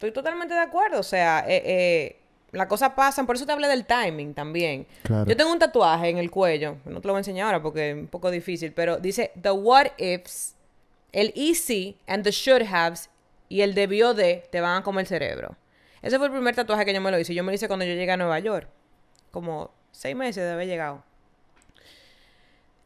estoy 0.06 0.12
totalmente 0.12 0.54
de 0.54 0.60
acuerdo. 0.60 0.98
O 0.98 1.04
sea, 1.04 1.44
eh, 1.46 1.62
eh, 1.64 2.16
las 2.50 2.66
cosas 2.66 2.90
pasan. 2.90 3.26
Por 3.26 3.36
eso 3.36 3.46
te 3.46 3.52
hablé 3.52 3.68
del 3.68 3.86
timing 3.86 4.34
también. 4.34 4.86
Claro. 5.04 5.26
Yo 5.26 5.36
tengo 5.36 5.52
un 5.52 5.58
tatuaje 5.58 6.08
en 6.08 6.18
el 6.18 6.30
cuello. 6.30 6.78
No 6.84 7.00
te 7.00 7.06
lo 7.06 7.14
voy 7.14 7.18
a 7.18 7.20
enseñar 7.20 7.46
ahora 7.46 7.62
porque 7.62 7.90
es 7.90 7.96
un 7.96 8.08
poco 8.08 8.30
difícil. 8.30 8.72
Pero 8.72 8.98
dice 8.98 9.32
The 9.40 9.52
What 9.52 9.98
Ifs, 9.98 10.54
el 11.12 11.32
Easy 11.36 11.96
and 12.06 12.24
the 12.24 12.32
Should 12.32 12.66
Haves 12.72 13.10
y 13.48 13.60
el 13.60 13.74
debió 13.74 14.14
de 14.14 14.44
te 14.50 14.60
van 14.60 14.78
a 14.78 14.82
comer 14.82 15.02
el 15.02 15.06
cerebro. 15.06 15.56
Ese 16.02 16.18
fue 16.18 16.26
el 16.26 16.32
primer 16.32 16.56
tatuaje 16.56 16.84
que 16.84 16.92
yo 16.92 17.00
me 17.00 17.10
lo 17.12 17.18
hice. 17.18 17.32
Yo 17.34 17.44
me 17.44 17.52
lo 17.52 17.54
hice 17.54 17.68
cuando 17.68 17.84
yo 17.84 17.94
llegué 17.94 18.10
a 18.10 18.16
Nueva 18.16 18.40
York. 18.40 18.68
Como 19.30 19.70
seis 19.92 20.16
meses 20.16 20.42
de 20.42 20.50
haber 20.50 20.66
llegado. 20.66 21.04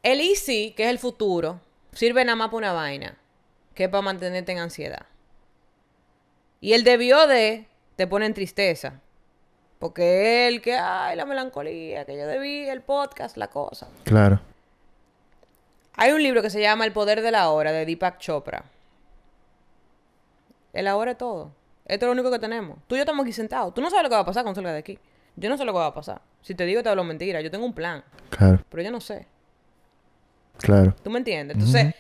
El 0.03 0.21
easy, 0.21 0.73
que 0.77 0.85
es 0.85 0.91
el 0.91 0.99
futuro, 0.99 1.61
sirve 1.93 2.25
nada 2.25 2.37
más 2.37 2.49
para 2.49 2.59
una 2.59 2.73
vaina, 2.73 3.19
que 3.75 3.85
es 3.85 3.91
para 3.91 4.03
mantenerte 4.03 4.53
en 4.53 4.59
ansiedad. 4.59 5.07
Y 6.61 6.73
el 6.73 6.85
debió 6.85 7.27
de 7.27 7.67
te 7.97 8.07
pone 8.07 8.27
en 8.27 8.35
tristeza. 8.35 9.01
Porque 9.79 10.49
él 10.49 10.63
que, 10.63 10.75
ay, 10.75 11.17
la 11.17 11.27
melancolía, 11.27 12.05
que 12.07 12.17
yo 12.17 12.27
debí, 12.27 12.69
el 12.69 12.81
podcast, 12.81 13.37
la 13.37 13.49
cosa. 13.49 13.89
Claro. 14.05 14.41
Hay 15.97 16.13
un 16.13 16.23
libro 16.23 16.41
que 16.43 16.51
se 16.51 16.61
llama 16.61 16.85
El 16.87 16.93
poder 16.93 17.21
de 17.23 17.31
la 17.31 17.51
hora, 17.51 17.73
de 17.73 17.85
Deepak 17.87 18.19
Chopra. 18.19 18.65
El 20.73 20.87
ahora 20.87 21.13
es 21.13 21.19
todo. 21.19 21.53
Esto 21.87 22.07
es 22.07 22.09
lo 22.09 22.13
único 22.13 22.31
que 22.31 22.39
tenemos. 22.39 22.79
Tú 22.87 22.95
y 22.95 22.99
yo 22.99 23.03
estamos 23.03 23.25
aquí 23.25 23.33
sentados. 23.33 23.73
Tú 23.75 23.81
no 23.81 23.89
sabes 23.91 24.03
lo 24.03 24.09
que 24.09 24.15
va 24.17 24.23
a 24.23 24.27
pasar 24.27 24.43
cuando 24.43 24.57
salga 24.57 24.73
de 24.73 24.79
aquí. 24.79 24.99
Yo 25.37 25.49
no 25.49 25.57
sé 25.57 25.65
lo 25.65 25.73
que 25.73 25.79
va 25.79 25.87
a 25.87 25.95
pasar. 25.95 26.21
Si 26.43 26.55
te 26.55 26.65
digo, 26.65 26.83
te 26.83 26.89
hablo 26.89 27.05
mentira. 27.05 27.41
Yo 27.41 27.51
tengo 27.51 27.65
un 27.65 27.73
plan, 27.75 28.03
Claro. 28.31 28.61
pero 28.69 28.83
yo 28.83 28.91
no 28.91 29.01
sé. 29.01 29.27
Claro. 30.59 30.95
¿Tú 31.03 31.11
me 31.11 31.19
entiendes? 31.19 31.57
Entonces, 31.57 31.95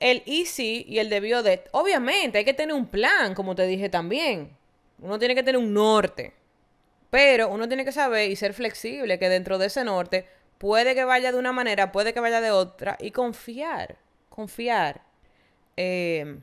el 0.00 0.22
easy 0.26 0.84
y 0.88 0.98
el 0.98 1.08
debió 1.10 1.42
de... 1.42 1.64
Obviamente, 1.72 2.38
hay 2.38 2.44
que 2.44 2.54
tener 2.54 2.74
un 2.74 2.86
plan, 2.86 3.34
como 3.34 3.54
te 3.54 3.66
dije 3.66 3.88
también. 3.88 4.56
Uno 5.00 5.18
tiene 5.18 5.34
que 5.34 5.42
tener 5.42 5.60
un 5.60 5.72
norte. 5.74 6.34
Pero 7.10 7.48
uno 7.48 7.66
tiene 7.68 7.84
que 7.84 7.92
saber 7.92 8.30
y 8.30 8.36
ser 8.36 8.52
flexible 8.54 9.18
que 9.18 9.28
dentro 9.28 9.58
de 9.58 9.66
ese 9.66 9.82
norte 9.82 10.26
puede 10.58 10.94
que 10.94 11.04
vaya 11.04 11.32
de 11.32 11.38
una 11.38 11.52
manera, 11.52 11.90
puede 11.90 12.12
que 12.12 12.20
vaya 12.20 12.40
de 12.40 12.50
otra. 12.50 12.96
Y 13.00 13.10
confiar. 13.10 13.96
Confiar. 14.28 15.00
Eh, 15.76 16.38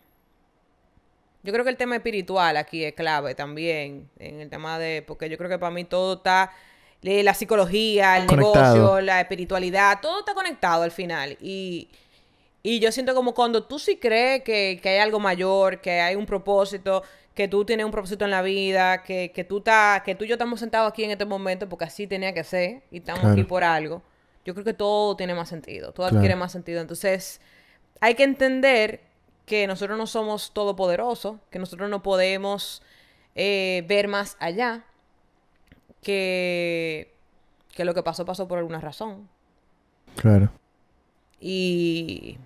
yo 1.43 1.53
creo 1.53 1.63
que 1.63 1.69
el 1.69 1.77
tema 1.77 1.95
espiritual 1.95 2.57
aquí 2.57 2.83
es 2.83 2.93
clave 2.93 3.35
también. 3.35 4.09
En 4.19 4.41
el 4.41 4.49
tema 4.49 4.79
de... 4.79 5.03
Porque 5.05 5.29
yo 5.29 5.37
creo 5.37 5.49
que 5.49 5.59
para 5.59 5.71
mí 5.71 5.83
todo 5.85 6.15
está... 6.15 6.51
eh, 7.03 7.23
La 7.23 7.33
psicología, 7.35 8.17
el 8.17 8.25
Conectado. 8.25 8.73
negocio, 8.75 9.01
la 9.01 9.21
espiritualidad, 9.21 9.99
todo 10.01 10.19
está 10.19 10.33
conectado 10.33 10.83
al 10.83 10.91
final. 10.91 11.37
Y, 11.39 11.87
Y 12.67 12.79
yo 12.79 12.91
siento 12.91 13.13
como 13.13 13.35
cuando 13.35 13.63
tú 13.63 13.77
sí 13.77 13.97
crees 13.97 14.41
que, 14.43 14.79
que 14.81 14.89
hay 14.89 14.97
algo 14.97 15.19
mayor, 15.19 15.81
que 15.81 16.01
hay 16.01 16.15
un 16.15 16.25
propósito, 16.25 17.03
que 17.35 17.47
tú 17.47 17.63
tienes 17.63 17.85
un 17.85 17.91
propósito 17.91 18.25
en 18.25 18.31
la 18.31 18.41
vida, 18.41 19.03
que, 19.03 19.31
que 19.31 19.43
tú 19.43 19.61
ta- 19.61 20.01
que 20.03 20.15
tú 20.15 20.23
y 20.25 20.29
yo 20.29 20.33
estamos 20.33 20.59
sentados 20.61 20.89
aquí 20.91 21.03
en 21.03 21.11
este 21.11 21.25
momento 21.25 21.69
porque 21.69 21.85
así 21.85 22.07
tenía 22.07 22.33
que 22.33 22.43
ser 22.43 22.81
y 22.89 22.97
estamos 22.97 23.19
Claro. 23.21 23.33
aquí 23.33 23.43
por 23.43 23.63
algo. 23.63 24.01
Yo 24.45 24.53
creo 24.55 24.65
que 24.65 24.73
todo 24.73 25.15
tiene 25.15 25.35
más 25.35 25.47
sentido, 25.47 25.91
todo 25.91 26.07
Claro. 26.07 26.17
adquiere 26.17 26.35
más 26.35 26.51
sentido. 26.53 26.81
Entonces, 26.81 27.39
hay 28.01 28.15
que 28.15 28.23
entender 28.23 29.01
que 29.45 29.67
nosotros 29.67 29.95
no 29.95 30.07
somos 30.07 30.51
todopoderosos, 30.51 31.35
que 31.51 31.59
nosotros 31.59 31.87
no 31.91 32.01
podemos 32.01 32.81
eh, 33.35 33.83
ver 33.87 34.07
más 34.07 34.37
allá, 34.39 34.85
que, 36.01 37.13
que 37.75 37.85
lo 37.85 37.93
que 37.93 38.01
pasó 38.01 38.25
pasó 38.25 38.47
por 38.47 38.57
alguna 38.57 38.79
razón. 38.79 39.29
Claro. 40.15 40.49
Y 41.39 42.37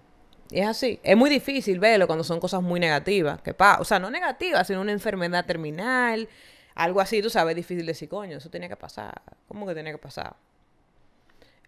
es 0.51 0.67
así. 0.67 0.99
Es 1.03 1.15
muy 1.15 1.29
difícil 1.29 1.79
verlo 1.79 2.07
cuando 2.07 2.23
son 2.23 2.39
cosas 2.39 2.61
muy 2.61 2.79
negativas. 2.79 3.41
Que 3.41 3.53
pa 3.53 3.77
o 3.79 3.85
sea, 3.85 3.99
no 3.99 4.09
negativas, 4.09 4.67
sino 4.67 4.81
una 4.81 4.91
enfermedad 4.91 5.45
terminal. 5.45 6.27
Algo 6.75 7.01
así, 7.01 7.21
tú 7.21 7.29
sabes, 7.29 7.51
es 7.51 7.55
difícil 7.57 7.85
decir, 7.85 8.07
coño, 8.09 8.37
eso 8.37 8.49
tenía 8.49 8.69
que 8.69 8.75
pasar. 8.77 9.21
¿Cómo 9.47 9.67
que 9.67 9.73
tenía 9.75 9.91
que 9.91 9.97
pasar? 9.97 10.35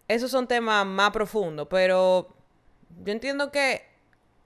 Esos 0.07 0.31
son 0.31 0.47
temas 0.47 0.85
más 0.85 1.11
profundos, 1.11 1.67
pero 1.69 2.33
yo 3.05 3.11
entiendo 3.13 3.51
que 3.51 3.81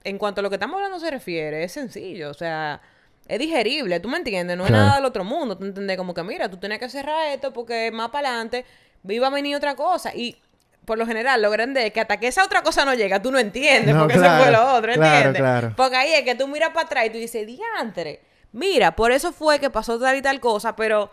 en 0.04 0.18
cuanto 0.18 0.40
a 0.40 0.42
lo 0.42 0.48
que 0.50 0.56
estamos 0.56 0.76
hablando 0.76 1.00
se 1.00 1.10
refiere, 1.10 1.64
es 1.64 1.72
sencillo. 1.72 2.30
O 2.30 2.34
sea, 2.34 2.80
es 3.26 3.38
digerible, 3.38 3.98
¿tú 4.00 4.08
me 4.08 4.18
entiendes? 4.18 4.56
No 4.56 4.64
es 4.64 4.68
Claro. 4.70 4.84
nada 4.84 4.96
del 4.96 5.04
otro 5.04 5.24
mundo. 5.24 5.56
Tú 5.58 5.64
entiendes 5.64 5.96
como 5.96 6.14
que, 6.14 6.22
mira, 6.22 6.48
tú 6.48 6.56
tienes 6.56 6.78
que 6.78 6.88
cerrar 6.88 7.28
esto 7.28 7.52
porque 7.52 7.90
más 7.90 8.10
para 8.10 8.28
adelante 8.28 8.64
viva 9.02 9.26
a 9.26 9.30
venir 9.30 9.56
otra 9.56 9.74
cosa. 9.74 10.14
Y 10.14 10.36
por 10.86 10.96
lo 10.96 11.06
general, 11.06 11.42
lo 11.42 11.50
grande 11.50 11.86
es 11.86 11.92
que 11.92 12.00
hasta 12.00 12.18
que 12.18 12.28
esa 12.28 12.44
otra 12.44 12.62
cosa 12.62 12.84
no 12.84 12.94
llega, 12.94 13.20
tú 13.20 13.30
no 13.30 13.38
entiendes 13.38 13.94
No, 13.94 14.02
porque 14.02 14.14
claro, 14.14 14.34
eso 14.34 14.42
fue 14.44 14.52
lo 14.52 14.74
otro, 14.76 14.92
claro, 14.94 15.16
¿entiendes? 15.16 15.42
claro. 15.42 15.74
Porque 15.76 15.96
ahí 15.96 16.12
es 16.14 16.22
que 16.22 16.34
tú 16.34 16.48
miras 16.48 16.70
para 16.70 16.86
atrás 16.86 17.06
y 17.06 17.10
tú 17.10 17.18
dices, 17.18 17.46
diantre, 17.46 18.22
mira, 18.52 18.96
por 18.96 19.10
eso 19.12 19.32
fue 19.32 19.58
que 19.58 19.68
pasó 19.68 19.98
tal 19.98 20.16
y 20.16 20.22
tal 20.22 20.40
cosa, 20.40 20.76
pero 20.76 21.10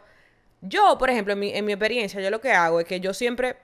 yo, 0.62 0.98
por 0.98 1.10
ejemplo, 1.10 1.34
en 1.34 1.39
mi, 1.39 1.53
en 1.53 1.65
mi 1.65 1.74
experiencia, 1.74 2.22
yo 2.22 2.30
lo 2.30 2.39
que 2.39 2.53
hago 2.53 2.80
es 2.80 2.86
que 2.86 3.00
yo 3.00 3.13
siempre, 3.13 3.58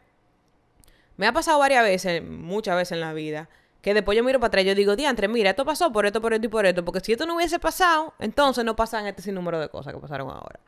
me 1.15 1.27
ha 1.27 1.31
pasado 1.31 1.59
varias 1.59 1.83
veces, 1.83 2.23
muchas 2.23 2.75
veces 2.75 2.93
en 2.93 3.01
la 3.01 3.13
vida, 3.13 3.47
que 3.81 3.93
después 3.93 4.17
yo 4.17 4.23
miro 4.23 4.39
para 4.39 4.47
atrás 4.47 4.63
y 4.65 4.67
yo 4.67 4.75
digo, 4.75 4.95
diantre, 4.95 5.27
mira, 5.27 5.51
esto 5.51 5.63
pasó 5.63 5.91
por 5.91 6.05
esto, 6.05 6.21
por 6.21 6.33
esto 6.33 6.47
y 6.47 6.49
por 6.49 6.65
esto, 6.65 6.83
porque 6.83 6.99
si 6.99 7.13
esto 7.13 7.25
no 7.25 7.35
hubiese 7.35 7.59
pasado, 7.59 8.13
entonces 8.19 8.65
no 8.65 8.75
pasan 8.75 9.05
este 9.05 9.21
sinnúmero 9.21 9.59
de 9.59 9.69
cosas 9.69 9.93
que 9.93 9.99
pasaron 9.99 10.29
ahora. 10.29 10.59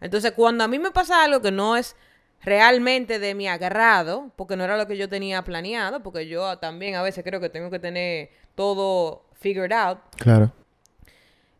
Entonces, 0.00 0.32
cuando 0.32 0.64
a 0.64 0.68
mí 0.68 0.78
me 0.78 0.90
pasa 0.90 1.24
algo 1.24 1.40
que 1.42 1.50
no 1.50 1.76
es 1.76 1.96
realmente 2.44 3.18
de 3.18 3.34
mi 3.34 3.48
agrado, 3.48 4.30
porque 4.36 4.56
no 4.56 4.64
era 4.64 4.76
lo 4.76 4.86
que 4.86 4.96
yo 4.96 5.08
tenía 5.08 5.42
planeado, 5.44 6.02
porque 6.02 6.26
yo 6.28 6.58
también 6.58 6.94
a 6.94 7.02
veces 7.02 7.24
creo 7.24 7.40
que 7.40 7.48
tengo 7.50 7.70
que 7.70 7.78
tener 7.78 8.30
todo 8.54 9.24
figured 9.34 9.72
out, 9.72 9.98
Claro. 10.18 10.52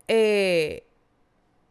eh, 0.08 0.84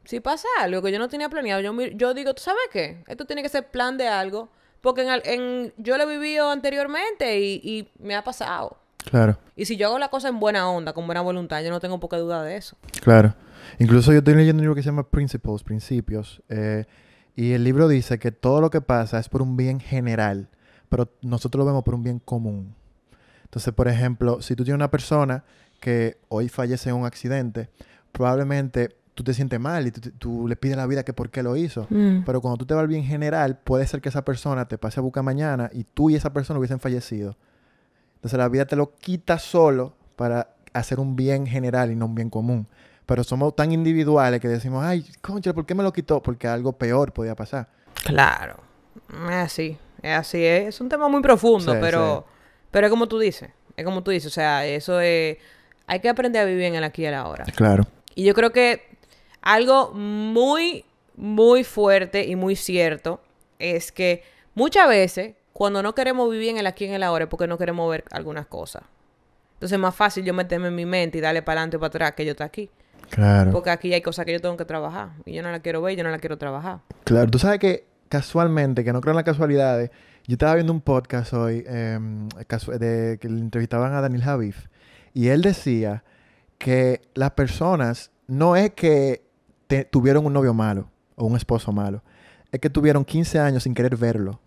si 0.06 0.20
pasa 0.20 0.48
algo 0.60 0.82
que 0.82 0.92
yo 0.92 1.00
no 1.00 1.08
tenía 1.08 1.30
planeado, 1.30 1.62
yo, 1.62 1.74
yo 1.96 2.14
digo, 2.14 2.34
¿tú 2.34 2.42
sabes 2.44 2.62
qué? 2.72 3.04
Esto 3.08 3.26
tiene 3.26 3.42
que 3.42 3.50
ser 3.50 3.68
plan 3.70 3.98
de 3.98 4.08
algo, 4.08 4.50
porque 4.82 5.02
en, 5.04 5.22
en- 5.26 5.74
yo 5.78 5.98
lo 5.98 6.04
he 6.04 6.08
vivido 6.18 6.50
anteriormente 6.52 7.40
y, 7.40 7.62
y 7.64 7.90
me 8.00 8.16
ha 8.16 8.24
pasado. 8.24 8.78
Claro. 9.10 9.38
Y 9.56 9.66
si 9.66 9.78
yo 9.78 9.88
hago 9.88 10.00
la 10.00 10.10
cosa 10.10 10.28
en 10.30 10.40
buena 10.40 10.70
onda, 10.70 10.94
con 10.94 11.06
buena 11.06 11.22
voluntad, 11.22 11.62
yo 11.64 11.70
no 11.70 11.80
tengo 11.80 12.00
poca 12.00 12.18
duda 12.18 12.44
de 12.44 12.58
eso. 12.58 12.78
Claro. 13.02 13.34
Incluso 13.80 14.12
yo 14.12 14.18
estoy 14.20 14.36
leyendo 14.36 14.60
un 14.60 14.64
libro 14.64 14.76
que 14.76 14.82
se 14.84 14.90
llama 14.90 15.08
Principles, 15.10 15.64
Principios, 15.64 16.42
eh, 16.50 16.86
y 17.36 17.54
el 17.54 17.64
libro 17.64 17.88
dice 17.88 18.20
que 18.20 18.32
todo 18.32 18.62
lo 18.62 18.70
que 18.70 18.82
pasa 18.82 19.20
es 19.20 19.30
por 19.30 19.42
un 19.42 19.58
bien 19.58 19.80
general, 19.80 20.50
pero 20.90 21.10
nosotros 21.22 21.60
lo 21.60 21.66
vemos 21.66 21.84
por 21.84 21.96
un 21.96 22.04
bien 22.04 22.20
común. 22.20 22.76
Entonces, 23.46 23.74
por 23.74 23.88
ejemplo, 23.88 24.42
si 24.42 24.56
tú 24.56 24.64
tienes 24.64 24.78
una 24.78 24.92
persona 24.92 25.44
que 25.80 26.18
hoy 26.30 26.50
fallece 26.50 26.90
en 26.90 26.96
un 26.96 27.06
accidente, 27.06 27.70
probablemente 28.12 28.96
tú 29.14 29.24
te 29.24 29.34
sientes 29.34 29.60
mal 29.60 29.88
y 29.88 29.92
tú, 29.92 30.48
le 30.48 30.56
pides 30.56 30.78
la 30.78 30.88
vida 30.88 31.04
que 31.04 31.14
por 31.14 31.30
qué 31.30 31.44
lo 31.44 31.56
hizo. 31.56 31.88
Pero 32.26 32.42
cuando 32.42 32.58
tú 32.58 32.66
te 32.66 32.74
vas 32.74 32.82
al 32.82 32.88
bien 32.88 33.04
general, 33.04 33.60
puede 33.64 33.86
ser 33.88 34.02
que 34.02 34.10
esa 34.10 34.26
persona 34.26 34.68
te 34.68 34.78
pase 34.78 35.00
a 35.00 35.04
buscar 35.04 35.24
mañana 35.24 35.70
y 35.74 35.84
tú 35.84 36.10
y 36.10 36.16
esa 36.16 36.34
persona 36.34 36.60
hubiesen 36.60 36.80
fallecido. 36.80 37.36
Entonces 38.16 38.38
la 38.38 38.50
vida 38.50 38.66
te 38.66 38.76
lo 38.76 38.96
quita 38.96 39.38
solo 39.38 39.96
para 40.16 40.56
hacer 40.74 41.00
un 41.00 41.16
bien 41.16 41.46
general 41.46 41.92
y 41.92 41.96
no 41.96 42.06
un 42.06 42.16
bien 42.16 42.30
común. 42.30 42.68
Pero 43.06 43.24
somos 43.24 43.56
tan 43.56 43.72
individuales 43.72 44.40
que 44.40 44.48
decimos, 44.48 44.84
ay, 44.84 45.06
concha, 45.22 45.54
¿por 45.54 45.66
qué 45.66 45.76
me 45.76 45.84
lo 45.84 45.92
quitó? 45.92 46.22
Porque 46.22 46.48
algo 46.48 46.74
peor 46.74 47.12
podía 47.12 47.36
pasar. 47.36 47.68
Claro. 48.06 48.58
Es 49.26 49.36
así. 49.36 49.78
Es 50.02 50.18
así. 50.18 50.44
Es, 50.44 50.76
es 50.76 50.82
un 50.82 50.90
tema 50.90 51.08
muy 51.10 51.22
profundo, 51.22 51.74
Sí, 51.74 51.78
pero, 51.82 52.26
pero 52.72 52.88
es 52.88 52.92
como 52.92 53.08
tú 53.08 53.20
dices. 53.20 53.50
Es 53.76 53.84
como 53.84 54.04
tú 54.04 54.12
dices. 54.12 54.32
O 54.32 54.34
sea, 54.34 54.66
eso 54.66 55.00
es... 55.02 55.38
Hay 55.86 56.00
que 56.00 56.10
aprender 56.10 56.42
a 56.42 56.46
vivir 56.46 56.64
en 56.64 56.76
el 56.76 56.84
aquí 56.84 57.02
y 57.02 57.06
el 57.06 57.14
ahora. 57.14 57.44
Claro. 57.56 57.84
Y 58.16 58.24
yo 58.24 58.34
creo 58.34 58.52
que 58.52 58.84
algo 59.42 59.92
muy, 59.92 60.86
muy 61.16 61.64
fuerte 61.64 62.26
y 62.26 62.36
muy 62.36 62.56
cierto 62.56 63.22
es 63.60 63.92
que 63.92 64.24
muchas 64.56 64.88
veces 64.88 65.36
cuando 65.52 65.84
no 65.84 65.94
queremos 65.94 66.32
vivir 66.32 66.50
en 66.50 66.58
el 66.58 66.68
aquí 66.68 66.86
y 66.86 66.88
en 66.88 66.94
el 66.96 67.04
ahora 67.04 67.26
es 67.26 67.30
porque 67.30 67.48
no 67.48 67.58
queremos 67.58 67.90
ver 67.90 68.06
algunas 68.12 68.48
cosas. 68.48 68.84
Entonces 69.56 69.76
es 69.76 69.80
más 69.80 69.96
fácil 69.96 70.26
yo 70.26 70.34
meterme 70.34 70.68
en 70.68 70.76
mi 70.76 70.86
mente 70.86 71.18
y 71.18 71.22
darle 71.22 71.42
para 71.42 71.62
adelante 71.62 71.78
o 71.78 71.80
para 71.80 71.88
atrás 71.88 72.12
que 72.14 72.26
yo 72.26 72.32
estar 72.32 72.48
aquí. 72.48 72.70
Claro. 73.10 73.52
Porque 73.52 73.70
aquí 73.70 73.94
hay 73.94 74.02
cosas 74.02 74.26
que 74.26 74.34
yo 74.34 74.42
tengo 74.42 74.58
que 74.58 74.66
trabajar. 74.66 75.10
Y 75.26 75.34
yo 75.34 75.44
no 75.44 75.52
la 75.52 75.60
quiero 75.60 75.82
ver, 75.82 75.96
yo 75.98 76.04
no 76.04 76.10
la 76.10 76.20
quiero 76.20 76.38
trabajar. 76.38 76.80
Claro. 77.04 77.30
Tú 77.30 77.40
sabes 77.40 77.60
que 77.60 77.86
casualmente, 78.10 78.84
que 78.84 78.94
no 78.94 79.02
creo 79.02 79.12
en 79.12 79.18
las 79.18 79.26
casualidades, 79.26 79.92
yo 80.26 80.34
estaba 80.34 80.56
viendo 80.56 80.72
un 80.74 80.82
podcast 80.82 81.34
hoy 81.34 81.64
eh, 81.68 82.00
de 82.80 83.18
que 83.20 83.30
le 83.30 83.40
entrevistaban 83.40 83.94
a 83.94 84.02
Daniel 84.02 84.24
Javif 84.24 84.68
y 85.14 85.28
él 85.28 85.42
decía 85.42 86.04
que 86.58 87.02
las 87.14 87.32
personas 87.32 88.12
no 88.28 88.56
es 88.56 88.72
que 88.72 89.26
te- 89.68 89.84
tuvieron 89.86 90.26
un 90.26 90.34
novio 90.34 90.54
malo 90.54 90.90
o 91.16 91.26
un 91.26 91.36
esposo 91.36 91.72
malo, 91.72 92.04
es 92.52 92.60
que 92.60 92.70
tuvieron 92.70 93.04
15 93.04 93.40
años 93.40 93.64
sin 93.64 93.74
querer 93.74 93.98
verlo 93.98 94.40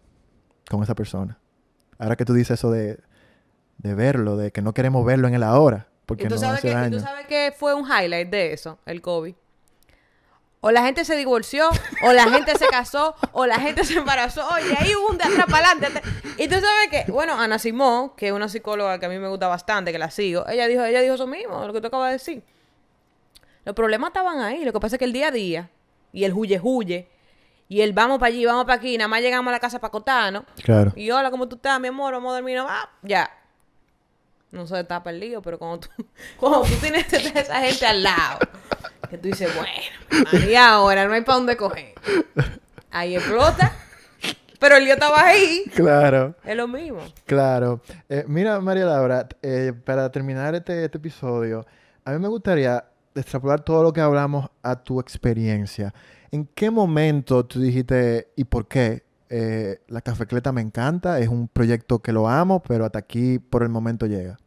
con 0.71 0.83
esa 0.83 0.95
persona. 0.95 1.39
Ahora 1.99 2.17
que 2.17 2.25
tú 2.25 2.33
dices 2.35 2.59
eso 2.59 2.71
de, 2.71 2.99
de 3.79 3.95
verlo, 3.95 4.37
de 4.37 4.53
que 4.53 4.63
no 4.63 4.73
queremos 4.73 5.05
verlo 5.05 5.29
en 5.29 5.35
el 5.35 5.43
ahora, 5.43 5.89
porque 6.07 6.25
¿Y 6.25 6.29
tú, 6.29 6.35
nos 6.37 6.41
sabes 6.41 6.59
hace 6.61 6.69
que, 6.69 6.75
daño. 6.75 6.97
tú 6.97 7.03
sabes 7.03 7.27
que 7.27 7.53
fue 7.57 7.75
un 7.75 7.85
highlight 7.87 8.29
de 8.31 8.53
eso, 8.53 8.79
el 8.87 9.03
COVID. 9.03 9.35
O 10.61 10.71
la 10.73 10.83
gente 10.83 11.05
se 11.05 11.15
divorció, 11.17 11.69
o 12.03 12.13
la 12.13 12.25
gente 12.31 12.57
se 12.57 12.67
casó, 12.67 13.15
o 13.33 13.47
la 13.47 13.57
gente 13.61 13.85
se 13.85 13.99
embarazó, 13.99 14.43
y 14.59 14.75
ahí 14.83 14.95
hubo 14.97 15.11
un 15.11 15.19
de 15.19 15.25
atrás 15.25 15.47
para 15.51 15.71
adelante. 15.71 16.01
Y 16.39 16.49
tú 16.49 16.55
sabes 16.55 16.89
que, 16.91 17.13
bueno, 17.13 17.39
Ana 17.39 17.59
Simón, 17.59 18.13
que 18.17 18.29
es 18.29 18.33
una 18.33 18.49
psicóloga 18.49 18.99
que 18.99 19.07
a 19.07 19.09
mí 19.09 19.19
me 19.19 19.29
gusta 19.29 19.47
bastante, 19.49 19.93
que 19.93 19.99
la 19.99 20.11
sigo, 20.11 20.47
ella 20.49 20.67
dijo, 20.67 20.83
ella 20.85 21.01
dijo 21.03 21.15
eso 21.15 21.27
mismo, 21.27 21.65
lo 21.67 21.73
que 21.73 21.81
tú 21.81 21.87
acabas 21.89 22.09
de 22.09 22.13
decir. 22.15 22.43
Los 23.65 23.75
problemas 23.75 24.09
estaban 24.09 24.41
ahí, 24.41 24.65
lo 24.65 24.73
que 24.73 24.81
pasa 24.81 24.97
es 24.97 24.99
que 24.99 25.05
el 25.05 25.13
día 25.13 25.29
a 25.29 25.31
día, 25.31 25.71
y 26.13 26.25
el 26.25 26.33
huye 26.33 26.59
huye, 26.63 27.09
y 27.69 27.81
el 27.83 27.93
vamos 27.93 28.19
para 28.19 28.29
allí, 28.29 28.45
vamos 28.45 28.65
para 28.65 28.77
aquí, 28.79 28.97
nada 28.97 29.09
más 29.09 29.21
llegamos 29.21 29.49
a 29.51 29.53
la 29.53 29.61
casa 29.61 29.79
para 29.79 29.89
acotarnos, 29.89 30.45
Claro. 30.65 30.93
y 30.97 31.11
hola, 31.11 31.31
¿cómo 31.31 31.47
tú 31.49 31.57
estás, 31.57 31.79
mi 31.81 31.89
amor? 31.89 32.13
Vamos 32.15 32.31
a 32.33 32.37
dormir, 32.37 32.57
no 32.57 32.67
ah, 32.69 32.89
ya. 33.03 33.31
No 34.53 34.67
se 34.67 34.83
tapa 34.85 35.11
el 35.11 35.21
lío, 35.21 35.43
pero 35.43 35.59
cuando 35.59 35.81
tú, 35.81 35.89
cuando 36.39 36.63
tú 36.63 36.75
tienes 36.81 37.13
a 37.13 37.41
esa 37.41 37.61
gente 37.61 37.87
al 37.87 38.03
lado, 38.03 38.39
que 39.11 39.19
tú 39.19 39.29
dices, 39.29 39.51
bueno, 39.55 40.47
y 40.47 40.55
ahora 40.55 41.07
no 41.07 41.15
hay 41.15 41.23
para 41.23 41.39
dónde 41.39 41.57
coger. 41.57 41.95
Ahí 42.91 43.17
explota, 43.17 43.73
pero 44.59 44.77
el 44.77 44.85
lío 44.85 44.95
estaba 44.95 45.27
ahí. 45.27 45.65
Claro. 45.75 46.35
Es 46.45 46.57
lo 46.57 46.69
mismo. 46.69 47.01
Claro. 47.27 47.81
Eh, 48.09 48.25
mira, 48.27 48.61
María 48.61 48.87
Laura, 48.87 49.29
eh, 49.43 49.73
para 49.85 50.11
terminar 50.11 50.55
este, 50.55 50.85
este 50.85 50.99
episodio, 50.99 51.67
a 52.05 52.13
mí 52.13 52.19
me 52.19 52.29
gustaría 52.29 52.85
extrapolar 53.15 53.61
todo 53.63 53.83
lo 53.83 53.93
que 53.93 54.01
hablamos 54.01 54.49
a 54.63 54.83
tu 54.83 55.01
experiencia. 55.01 55.93
¿En 56.31 56.47
qué 56.47 56.71
momento 56.71 57.45
tú 57.45 57.61
dijiste 57.61 58.33
y 58.37 58.45
por 58.45 58.67
qué 58.69 59.05
eh, 59.29 59.81
la 59.89 60.01
cafecleta 60.01 60.53
me 60.53 60.61
encanta? 60.61 61.19
Es 61.19 61.29
un 61.29 61.49
proyecto 61.49 62.01
que 62.01 62.13
lo 62.13 62.29
amo, 62.29 62.63
pero 62.63 62.85
hasta 62.85 62.99
aquí 62.99 63.39
por 63.39 63.63
el 63.63 63.69
momento 63.69 64.07
llega. 64.07 64.39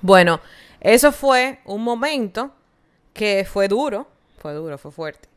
Bueno, 0.00 0.40
eso 0.80 1.12
fue 1.12 1.60
un 1.64 1.82
momento 1.82 2.52
que 3.12 3.46
fue 3.48 3.68
duro, 3.68 4.06
fue 4.38 4.52
duro, 4.52 4.76
fue 4.76 4.90
fuerte. 4.90 5.28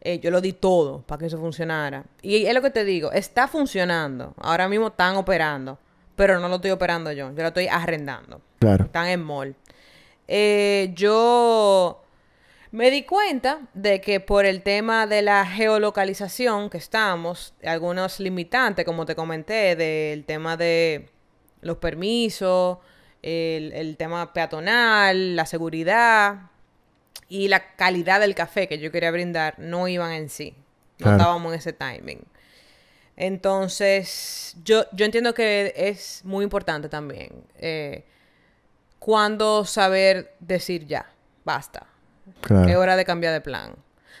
Eh, 0.00 0.20
yo 0.20 0.30
lo 0.30 0.40
di 0.40 0.52
todo 0.52 1.02
para 1.02 1.20
que 1.20 1.26
eso 1.26 1.38
funcionara. 1.38 2.04
Y 2.22 2.46
es 2.46 2.54
lo 2.54 2.62
que 2.62 2.70
te 2.70 2.84
digo, 2.84 3.12
está 3.12 3.48
funcionando. 3.48 4.34
Ahora 4.38 4.68
mismo 4.68 4.88
están 4.88 5.16
operando, 5.16 5.78
pero 6.14 6.40
no 6.40 6.48
lo 6.48 6.56
estoy 6.56 6.70
operando 6.70 7.12
yo, 7.12 7.30
yo 7.30 7.42
lo 7.42 7.48
estoy 7.48 7.68
arrendando. 7.68 8.40
Claro. 8.58 8.84
Están 8.84 9.08
en 9.08 9.22
mall. 9.22 9.54
Eh, 10.28 10.92
yo 10.94 12.02
me 12.72 12.90
di 12.90 13.04
cuenta 13.04 13.60
de 13.74 14.00
que 14.00 14.20
por 14.20 14.44
el 14.44 14.62
tema 14.62 15.06
de 15.06 15.22
la 15.22 15.46
geolocalización 15.46 16.68
que 16.70 16.78
estamos, 16.78 17.54
algunos 17.64 18.20
limitantes, 18.20 18.84
como 18.84 19.06
te 19.06 19.14
comenté, 19.14 19.76
del 19.76 20.24
tema 20.24 20.56
de 20.56 21.08
los 21.62 21.76
permisos, 21.78 22.78
el, 23.22 23.72
el 23.72 23.96
tema 23.96 24.32
peatonal, 24.32 25.34
la 25.36 25.46
seguridad 25.46 26.50
y 27.28 27.48
la 27.48 27.74
calidad 27.76 28.20
del 28.20 28.34
café 28.34 28.68
que 28.68 28.78
yo 28.78 28.92
quería 28.92 29.10
brindar, 29.10 29.58
no 29.58 29.88
iban 29.88 30.12
en 30.12 30.28
sí. 30.28 30.54
No 30.98 31.04
Claro. 31.04 31.16
estábamos 31.18 31.52
en 31.52 31.58
ese 31.58 31.72
timing. 31.72 32.24
Entonces, 33.16 34.56
yo, 34.64 34.84
yo 34.92 35.04
entiendo 35.06 35.34
que 35.34 35.72
es 35.76 36.20
muy 36.24 36.44
importante 36.44 36.88
también. 36.88 37.32
eh, 37.58 38.04
cuándo 38.98 39.64
saber 39.64 40.34
decir 40.40 40.86
ya, 40.86 41.10
basta. 41.44 41.86
Claro. 42.40 42.68
Es 42.68 42.76
hora 42.76 42.96
de 42.96 43.04
cambiar 43.04 43.32
de 43.32 43.40
plan. 43.40 43.74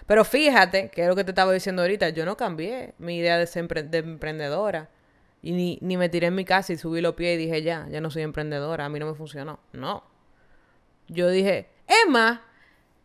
Pero 0.06 0.24
fíjate, 0.24 0.88
que 0.90 1.02
es 1.02 1.08
lo 1.08 1.16
que 1.16 1.24
te 1.24 1.30
estaba 1.32 1.52
diciendo 1.52 1.82
ahorita, 1.82 2.10
yo 2.10 2.24
no 2.24 2.36
cambié 2.36 2.94
mi 2.98 3.16
idea 3.18 3.38
de 3.38 3.46
ser 3.46 3.66
empre- 3.68 3.88
de 3.88 3.98
emprendedora. 3.98 4.88
Y 5.42 5.52
ni, 5.52 5.78
ni 5.80 5.96
me 5.96 6.08
tiré 6.08 6.28
en 6.28 6.34
mi 6.34 6.44
casa 6.44 6.72
y 6.72 6.76
subí 6.76 7.00
los 7.00 7.14
pies 7.14 7.34
y 7.34 7.38
dije, 7.44 7.62
ya, 7.62 7.86
ya 7.90 8.00
no 8.00 8.10
soy 8.10 8.22
emprendedora, 8.22 8.84
a 8.84 8.88
mí 8.88 8.98
no 8.98 9.06
me 9.06 9.14
funcionó. 9.14 9.58
No. 9.72 10.02
Yo 11.08 11.28
dije, 11.28 11.68
Emma, 12.04 12.42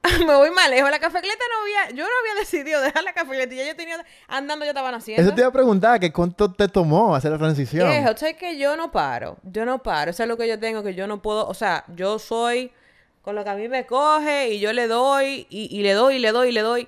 me 0.28 0.36
voy 0.36 0.50
más 0.52 0.70
lejos. 0.70 0.90
La 0.90 1.00
cafecleta 1.00 1.44
no 1.52 1.62
había, 1.64 1.96
yo 1.96 2.04
no 2.04 2.10
había 2.22 2.40
decidido 2.40 2.82
dejar 2.82 3.04
la 3.04 3.14
cafecleta 3.14 3.54
y 3.54 3.58
ya 3.58 3.68
yo 3.68 3.76
tenía, 3.76 4.04
andando 4.28 4.66
ya 4.66 4.72
estaban 4.72 4.94
haciendo. 4.96 5.22
Eso 5.24 5.34
te 5.36 5.42
iba 5.42 5.50
a 5.50 5.54
preguntar, 5.54 6.00
que 6.00 6.12
cuánto 6.12 6.52
te 6.52 6.68
tomó 6.68 7.16
hacer 7.16 7.32
la 7.32 7.38
transición. 7.38 7.90
Viejo, 7.90 8.16
sé 8.18 8.36
que 8.36 8.58
yo 8.58 8.76
no 8.76 8.92
paro. 8.92 9.38
Yo 9.44 9.66
no 9.66 9.84
paro. 9.84 10.12
Eso 10.12 10.24
es 10.24 10.30
lo 10.30 10.38
que 10.38 10.48
yo 10.48 10.60
tengo, 10.60 10.82
que 10.84 10.96
yo 10.96 11.06
no 11.08 11.22
puedo. 11.22 11.48
O 11.48 11.54
sea, 11.54 11.84
yo 11.96 12.18
soy 12.18 12.72
con 13.22 13.36
lo 13.36 13.44
que 13.44 13.50
a 13.50 13.56
mí 13.56 13.68
me 13.68 13.86
coge 13.86 14.50
y 14.50 14.60
yo 14.60 14.74
le 14.74 14.88
doy 14.88 15.48
y, 15.50 15.78
y 15.78 15.84
le 15.84 15.94
doy 15.94 16.16
y 16.16 16.20
le 16.20 16.32
doy 16.32 16.50
y 16.50 16.52
le 16.52 16.62
doy. 16.62 16.88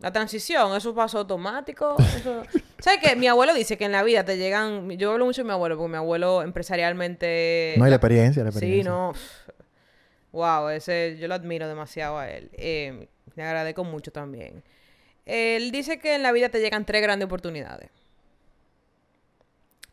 La 0.00 0.12
transición, 0.12 0.76
eso 0.76 0.94
pasó 0.94 1.18
automático. 1.18 1.96
Eso... 1.98 2.44
¿Sabes 2.78 3.00
qué? 3.02 3.16
Mi 3.16 3.26
abuelo 3.26 3.52
dice 3.52 3.76
que 3.76 3.84
en 3.84 3.92
la 3.92 4.04
vida 4.04 4.24
te 4.24 4.38
llegan. 4.38 4.88
Yo 4.90 5.12
hablo 5.12 5.24
mucho 5.24 5.42
de 5.42 5.46
mi 5.46 5.52
abuelo 5.52 5.76
porque 5.76 5.90
mi 5.90 5.96
abuelo 5.96 6.42
empresarialmente. 6.42 7.74
No, 7.76 7.86
y 7.86 7.90
la 7.90 7.96
experiencia, 7.96 8.44
la 8.44 8.50
experiencia. 8.50 8.84
Sí, 8.84 8.88
no. 8.88 9.12
Wow, 10.30 10.68
ese 10.68 11.16
yo 11.18 11.26
lo 11.26 11.34
admiro 11.34 11.66
demasiado 11.66 12.18
a 12.18 12.30
él. 12.30 12.50
Eh, 12.52 13.08
le 13.34 13.42
agradezco 13.42 13.82
mucho 13.82 14.12
también. 14.12 14.62
Él 15.26 15.72
dice 15.72 15.98
que 15.98 16.14
en 16.14 16.22
la 16.22 16.30
vida 16.32 16.48
te 16.48 16.60
llegan 16.60 16.84
tres 16.84 17.02
grandes 17.02 17.26
oportunidades. 17.26 17.90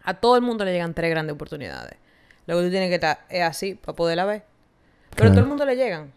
A 0.03 0.13
todo 0.13 0.35
el 0.35 0.43
mundo 0.43 0.65
le 0.65 0.71
llegan 0.71 0.93
tres 0.93 1.09
grandes 1.09 1.33
oportunidades. 1.33 1.97
Lo 2.45 2.57
que 2.57 2.65
tú 2.65 2.69
tienes 2.69 2.89
que 2.89 2.95
estar 2.95 3.25
es 3.29 3.41
así 3.41 3.73
para 3.73 3.95
poderla 3.95 4.25
ver. 4.25 4.43
Pero 5.15 5.29
Claro. 5.29 5.31
todo 5.33 5.41
el 5.41 5.47
mundo 5.47 5.65
le 5.65 5.75
llegan. 5.75 6.11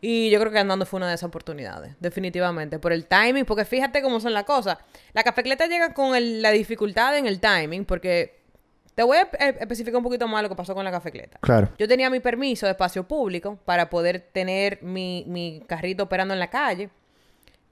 Y 0.00 0.28
yo 0.30 0.38
creo 0.40 0.52
que 0.52 0.58
andando 0.58 0.84
fue 0.84 0.98
una 0.98 1.08
de 1.08 1.14
esas 1.14 1.28
oportunidades, 1.28 1.94
definitivamente. 2.00 2.78
Por 2.78 2.92
el 2.92 3.06
timing, 3.06 3.44
porque 3.44 3.64
fíjate 3.64 4.02
cómo 4.02 4.20
son 4.20 4.34
las 4.34 4.44
cosas. 4.44 4.78
La 5.14 5.22
cafecleta 5.24 5.66
llega 5.66 5.94
con 5.94 6.14
el- 6.14 6.42
la 6.42 6.50
dificultad 6.50 7.16
en 7.16 7.26
el 7.26 7.40
timing, 7.40 7.84
porque 7.86 8.36
te 8.94 9.02
voy 9.02 9.16
a 9.18 9.22
e- 9.22 9.56
especificar 9.60 9.96
un 9.96 10.04
poquito 10.04 10.28
más 10.28 10.42
lo 10.42 10.48
que 10.48 10.54
pasó 10.54 10.74
con 10.74 10.84
la 10.84 10.90
cafecleta. 10.90 11.38
Claro. 11.40 11.70
Yo 11.78 11.88
tenía 11.88 12.10
mi 12.10 12.20
permiso 12.20 12.66
de 12.66 12.72
espacio 12.72 13.08
público 13.08 13.58
para 13.64 13.88
poder 13.88 14.20
tener 14.32 14.82
mi, 14.82 15.24
mi 15.26 15.62
carrito 15.66 16.04
operando 16.04 16.34
en 16.34 16.40
la 16.40 16.50
calle. 16.50 16.90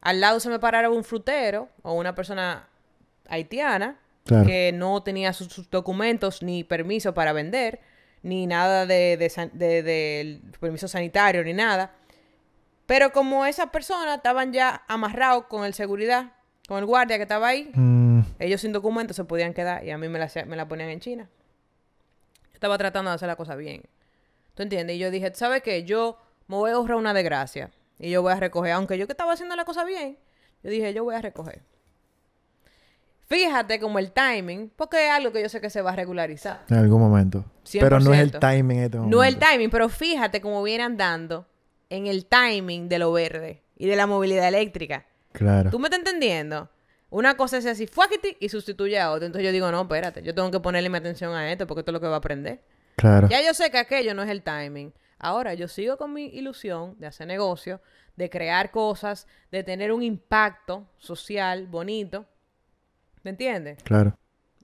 Al 0.00 0.20
lado 0.20 0.40
se 0.40 0.48
me 0.48 0.58
parara 0.58 0.90
un 0.90 1.04
frutero 1.04 1.68
o 1.82 1.92
una 1.94 2.14
persona 2.14 2.68
haitiana 3.28 3.96
Claro. 4.24 4.46
que 4.46 4.72
no 4.72 5.02
tenía 5.02 5.32
sus, 5.34 5.48
sus 5.52 5.70
documentos 5.70 6.42
ni 6.42 6.64
permiso 6.64 7.12
para 7.14 7.32
vender, 7.34 7.80
ni 8.24 8.46
nada 8.48 8.84
de, 8.86 9.16
de 9.16 9.30
san- 9.30 9.56
de- 9.56 9.84
de 9.84 10.40
permiso 10.58 10.88
sanitario, 10.88 11.44
ni 11.44 11.52
nada. 11.52 11.94
Pero 12.86 13.12
como 13.12 13.46
esas 13.46 13.70
personas 13.70 14.16
estaban 14.16 14.52
ya 14.52 14.82
amarrados 14.88 15.44
con 15.44 15.64
el 15.64 15.72
seguridad, 15.74 16.32
con 16.66 16.78
el 16.78 16.86
guardia 16.86 17.16
que 17.18 17.22
estaba 17.22 17.46
ahí, 17.48 17.70
Mm, 17.74 18.20
ellos 18.40 18.60
sin 18.60 18.72
documentos 18.72 19.14
se 19.16 19.24
podían 19.24 19.54
quedar 19.54 19.84
y 19.84 19.90
a 19.90 19.98
mí 19.98 20.08
me 20.08 20.18
la, 20.18 20.28
me 20.46 20.56
la 20.56 20.66
ponían 20.66 20.88
en 20.90 20.98
China. 21.00 21.30
Estaba 22.52 22.76
tratando 22.78 23.10
de 23.10 23.16
hacer 23.16 23.28
la 23.28 23.36
cosa 23.36 23.54
bien. 23.56 23.82
¿Tú 24.54 24.62
entiendes? 24.62 24.96
Y 24.96 24.98
yo 24.98 25.10
dije, 25.10 25.32
¿sabes 25.34 25.62
qué? 25.62 25.84
Yo 25.84 26.18
me 26.46 26.56
voy 26.56 26.70
a 26.70 26.74
ahorrar 26.74 26.96
una 26.96 27.12
desgracia 27.14 27.70
y 27.98 28.10
yo 28.10 28.22
voy 28.22 28.32
a 28.32 28.36
recoger. 28.40 28.72
Aunque 28.72 28.96
yo 28.98 29.06
que 29.06 29.12
estaba 29.12 29.32
haciendo 29.32 29.54
la 29.56 29.64
cosa 29.64 29.84
bien, 29.84 30.18
yo 30.62 30.70
dije, 30.70 30.94
yo 30.94 31.04
voy 31.04 31.14
a 31.14 31.20
recoger. 31.20 31.62
Fíjate 33.26 33.80
como 33.80 33.98
el 33.98 34.12
timing, 34.12 34.70
porque 34.76 35.06
es 35.06 35.10
algo 35.12 35.32
que 35.32 35.40
yo 35.40 35.48
sé 35.48 35.60
que 35.60 35.70
se 35.70 35.80
va 35.82 35.92
a 35.92 35.96
regularizar. 35.96 36.64
en 36.68 36.76
algún 36.76 37.00
momento. 37.00 37.44
Pero 37.72 37.98
no 38.00 38.12
es 38.12 38.20
el 38.20 38.32
100%. 38.32 38.38
timing 38.40 38.78
en 38.78 38.84
este 38.84 38.98
momento. 38.98 39.16
No 39.16 39.24
el 39.24 39.38
timing, 39.38 39.70
pero 39.70 39.88
fíjate 39.88 40.40
cómo 40.40 40.62
viene 40.62 40.84
andando 40.84 41.46
en 41.88 42.06
el 42.06 42.26
timing 42.26 42.88
de 42.88 42.98
lo 42.98 43.12
verde 43.12 43.62
y 43.76 43.86
de 43.86 43.96
la 43.96 44.06
movilidad 44.06 44.48
eléctrica. 44.48 45.06
Claro. 45.32 45.70
¿Tú 45.70 45.78
me 45.78 45.86
estás 45.86 46.00
entendiendo? 46.00 46.68
Una 47.10 47.36
cosa 47.36 47.58
es 47.58 47.66
así, 47.66 47.86
fuáquiti, 47.86 48.36
y 48.40 48.48
sustituye 48.48 48.98
a 48.98 49.10
otra. 49.10 49.26
Entonces 49.26 49.46
yo 49.46 49.52
digo, 49.52 49.70
no, 49.70 49.82
espérate, 49.82 50.22
yo 50.22 50.34
tengo 50.34 50.50
que 50.50 50.60
ponerle 50.60 50.90
mi 50.90 50.98
atención 50.98 51.32
a 51.34 51.50
esto 51.50 51.66
porque 51.66 51.80
esto 51.80 51.92
es 51.92 51.94
lo 51.94 52.00
que 52.00 52.08
va 52.08 52.14
a 52.14 52.18
aprender. 52.18 52.60
Claro. 52.96 53.28
Ya 53.28 53.40
yo 53.42 53.54
sé 53.54 53.70
que 53.70 53.78
aquello 53.78 54.14
no 54.14 54.22
es 54.22 54.30
el 54.30 54.42
timing. 54.42 54.92
Ahora 55.18 55.54
yo 55.54 55.68
sigo 55.68 55.96
con 55.96 56.12
mi 56.12 56.26
ilusión 56.26 56.96
de 56.98 57.06
hacer 57.06 57.26
negocio, 57.26 57.80
de 58.16 58.28
crear 58.30 58.70
cosas, 58.70 59.26
de 59.50 59.62
tener 59.62 59.92
un 59.92 60.02
impacto 60.02 60.86
social 60.98 61.66
bonito. 61.66 62.26
¿Me 63.24 63.30
entiendes? 63.30 63.82
Claro. 63.82 64.16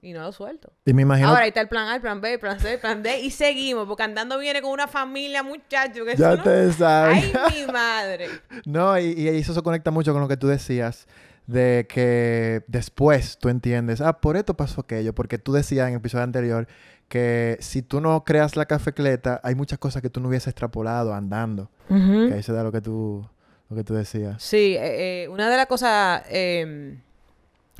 Y 0.03 0.13
no 0.13 0.21
lo 0.21 0.31
suelto. 0.31 0.71
Y 0.85 0.93
me 0.93 1.03
imagino. 1.03 1.27
Ahora 1.29 1.41
ahí 1.41 1.49
está 1.49 1.61
el 1.61 1.67
plan 1.67 1.87
A, 1.89 1.95
el 1.95 2.01
plan 2.01 2.21
B, 2.21 2.33
el 2.33 2.39
plan 2.39 2.59
C, 2.59 2.73
el 2.73 2.79
plan 2.79 3.03
D. 3.03 3.19
Y 3.19 3.29
seguimos, 3.29 3.87
porque 3.87 4.01
andando 4.03 4.39
viene 4.39 4.61
con 4.61 4.71
una 4.71 4.87
familia, 4.87 5.43
muchachos. 5.43 6.05
Que 6.07 6.15
ya 6.15 6.29
eso 6.33 6.37
no- 6.37 6.43
te 6.43 6.71
sabes. 6.73 7.31
Ay, 7.35 7.65
mi 7.65 7.71
madre. 7.71 8.27
No, 8.65 8.97
y, 8.97 9.11
y 9.11 9.27
eso 9.27 9.53
se 9.53 9.61
conecta 9.61 9.91
mucho 9.91 10.11
con 10.13 10.21
lo 10.21 10.27
que 10.27 10.37
tú 10.37 10.47
decías 10.47 11.07
de 11.47 11.85
que 11.89 12.63
después 12.67 13.37
tú 13.39 13.49
entiendes, 13.49 13.99
ah, 14.01 14.19
por 14.21 14.37
esto 14.37 14.55
pasó 14.55 14.81
aquello, 14.81 15.13
porque 15.13 15.37
tú 15.37 15.51
decías 15.53 15.87
en 15.87 15.93
el 15.95 15.99
episodio 15.99 16.23
anterior 16.23 16.67
que 17.09 17.57
si 17.59 17.81
tú 17.81 17.99
no 17.99 18.23
creas 18.23 18.55
la 18.55 18.65
cafecleta, 18.65 19.39
hay 19.43 19.53
muchas 19.55 19.77
cosas 19.79 20.01
que 20.01 20.09
tú 20.09 20.19
no 20.21 20.29
hubieses 20.29 20.47
extrapolado 20.47 21.13
andando. 21.13 21.69
Ujú. 21.89 22.29
Que 22.29 22.37
eso 22.39 22.53
era 22.53 22.63
lo 22.63 22.71
que 22.71 22.81
tú, 22.81 23.27
lo 23.69 23.75
que 23.75 23.83
tú 23.83 23.93
decías. 23.93 24.41
Sí, 24.41 24.75
eh, 24.79 25.23
eh, 25.23 25.27
una 25.27 25.49
de 25.49 25.57
las 25.57 25.65
cosas, 25.67 26.23
eh, 26.29 26.97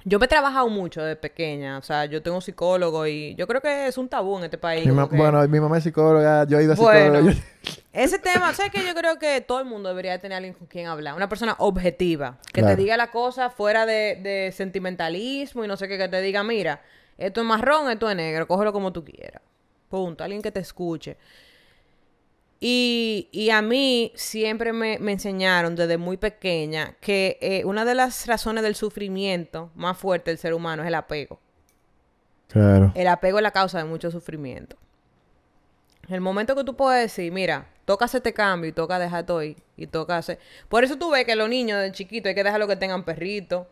yo 0.03 0.19
me 0.19 0.25
he 0.25 0.27
trabajado 0.27 0.67
mucho 0.69 1.01
de 1.03 1.15
pequeña, 1.15 1.77
o 1.77 1.81
sea, 1.81 2.05
yo 2.05 2.21
tengo 2.21 2.37
un 2.37 2.41
psicólogo 2.41 3.05
y 3.07 3.35
yo 3.35 3.47
creo 3.47 3.61
que 3.61 3.87
es 3.87 3.97
un 3.97 4.09
tabú 4.09 4.37
en 4.37 4.45
este 4.45 4.57
país. 4.57 4.85
Mi 4.85 5.07
que- 5.09 5.15
Bueno, 5.15 5.47
mi 5.47 5.59
mamá 5.59 5.77
es 5.77 5.83
psicóloga, 5.83 6.45
yo 6.47 6.59
he 6.59 6.63
ido 6.63 6.73
a 6.73 6.75
Bueno, 6.75 7.19
yo- 7.21 7.31
ese 7.93 8.19
tema, 8.19 8.53
¿sabes 8.53 8.71
qué? 8.71 8.85
Yo 8.85 8.93
creo 8.95 9.17
que 9.19 9.41
todo 9.41 9.59
el 9.59 9.65
mundo 9.65 9.89
debería 9.89 10.19
tener 10.19 10.37
alguien 10.37 10.53
con 10.53 10.67
quien 10.67 10.87
hablar, 10.87 11.13
una 11.15 11.29
persona 11.29 11.55
objetiva, 11.59 12.37
que 12.53 12.61
Claro. 12.61 12.75
te 12.75 12.81
diga 12.81 12.97
la 12.97 13.11
cosa 13.11 13.49
fuera 13.49 13.85
de, 13.85 14.19
de 14.21 14.51
sentimentalismo 14.51 15.63
y 15.63 15.67
no 15.67 15.77
sé 15.77 15.87
qué, 15.87 15.97
que 15.97 16.07
te 16.07 16.21
diga, 16.21 16.43
mira, 16.43 16.81
esto 17.17 17.41
es 17.41 17.47
marrón, 17.47 17.89
esto 17.91 18.09
es 18.09 18.15
negro, 18.15 18.47
cógelo 18.47 18.73
como 18.73 18.91
tú 18.91 19.03
quieras. 19.05 19.41
Punto, 19.89 20.23
alguien 20.23 20.41
que 20.41 20.51
te 20.51 20.61
escuche. 20.61 21.17
Y, 22.63 23.28
y 23.32 23.50
a 23.50 23.63
mí 23.63 24.12
siempre 24.15 24.71
me, 24.71 25.00
me 25.00 25.13
enseñaron 25.13 25.76
desde 25.76 25.97
muy 25.97 26.17
pequeña 26.17 26.95
que 27.02 27.39
eh, 27.41 27.65
una 27.65 27.86
de 27.86 27.95
las 27.95 28.28
razones 28.28 28.63
del 28.63 28.76
sufrimiento 28.76 29.71
más 29.74 29.97
fuerte 29.97 30.30
del 30.30 30.38
ser 30.38 30.54
humano 30.54 30.84
es 30.84 30.88
el 30.88 30.93
apego. 30.93 31.39
Claro. 32.50 32.91
El 32.93 33.08
apego 33.08 33.39
es 33.39 33.43
la 33.43 33.50
causa 33.50 33.80
de 33.80 33.86
mucho 33.86 34.12
sufrimiento. 34.12 34.76
El 36.08 36.21
momento 36.21 36.56
que 36.56 36.63
tú 36.63 36.76
puedes 36.76 37.02
decir, 37.02 37.32
mira, 37.32 37.65
toca 37.86 38.06
hacer 38.06 38.19
este 38.19 38.34
cambio 38.34 38.69
y 38.69 38.74
toca 38.74 39.00
dejar 39.00 39.26
todo 39.26 39.43
y 39.43 39.56
toca 39.89 40.17
hacer... 40.17 40.38
Por 40.69 40.84
eso 40.84 40.97
tú 40.97 41.10
ves 41.10 41.26
que 41.26 41.36
los 41.36 41.50
niños 41.50 41.82
de 41.82 41.91
chiquitos 41.91 42.30
hay 42.30 42.36
que 42.36 42.43
dejarlo 42.43 42.67
que 42.67 42.76
tengan 42.76 43.06
perrito, 43.06 43.67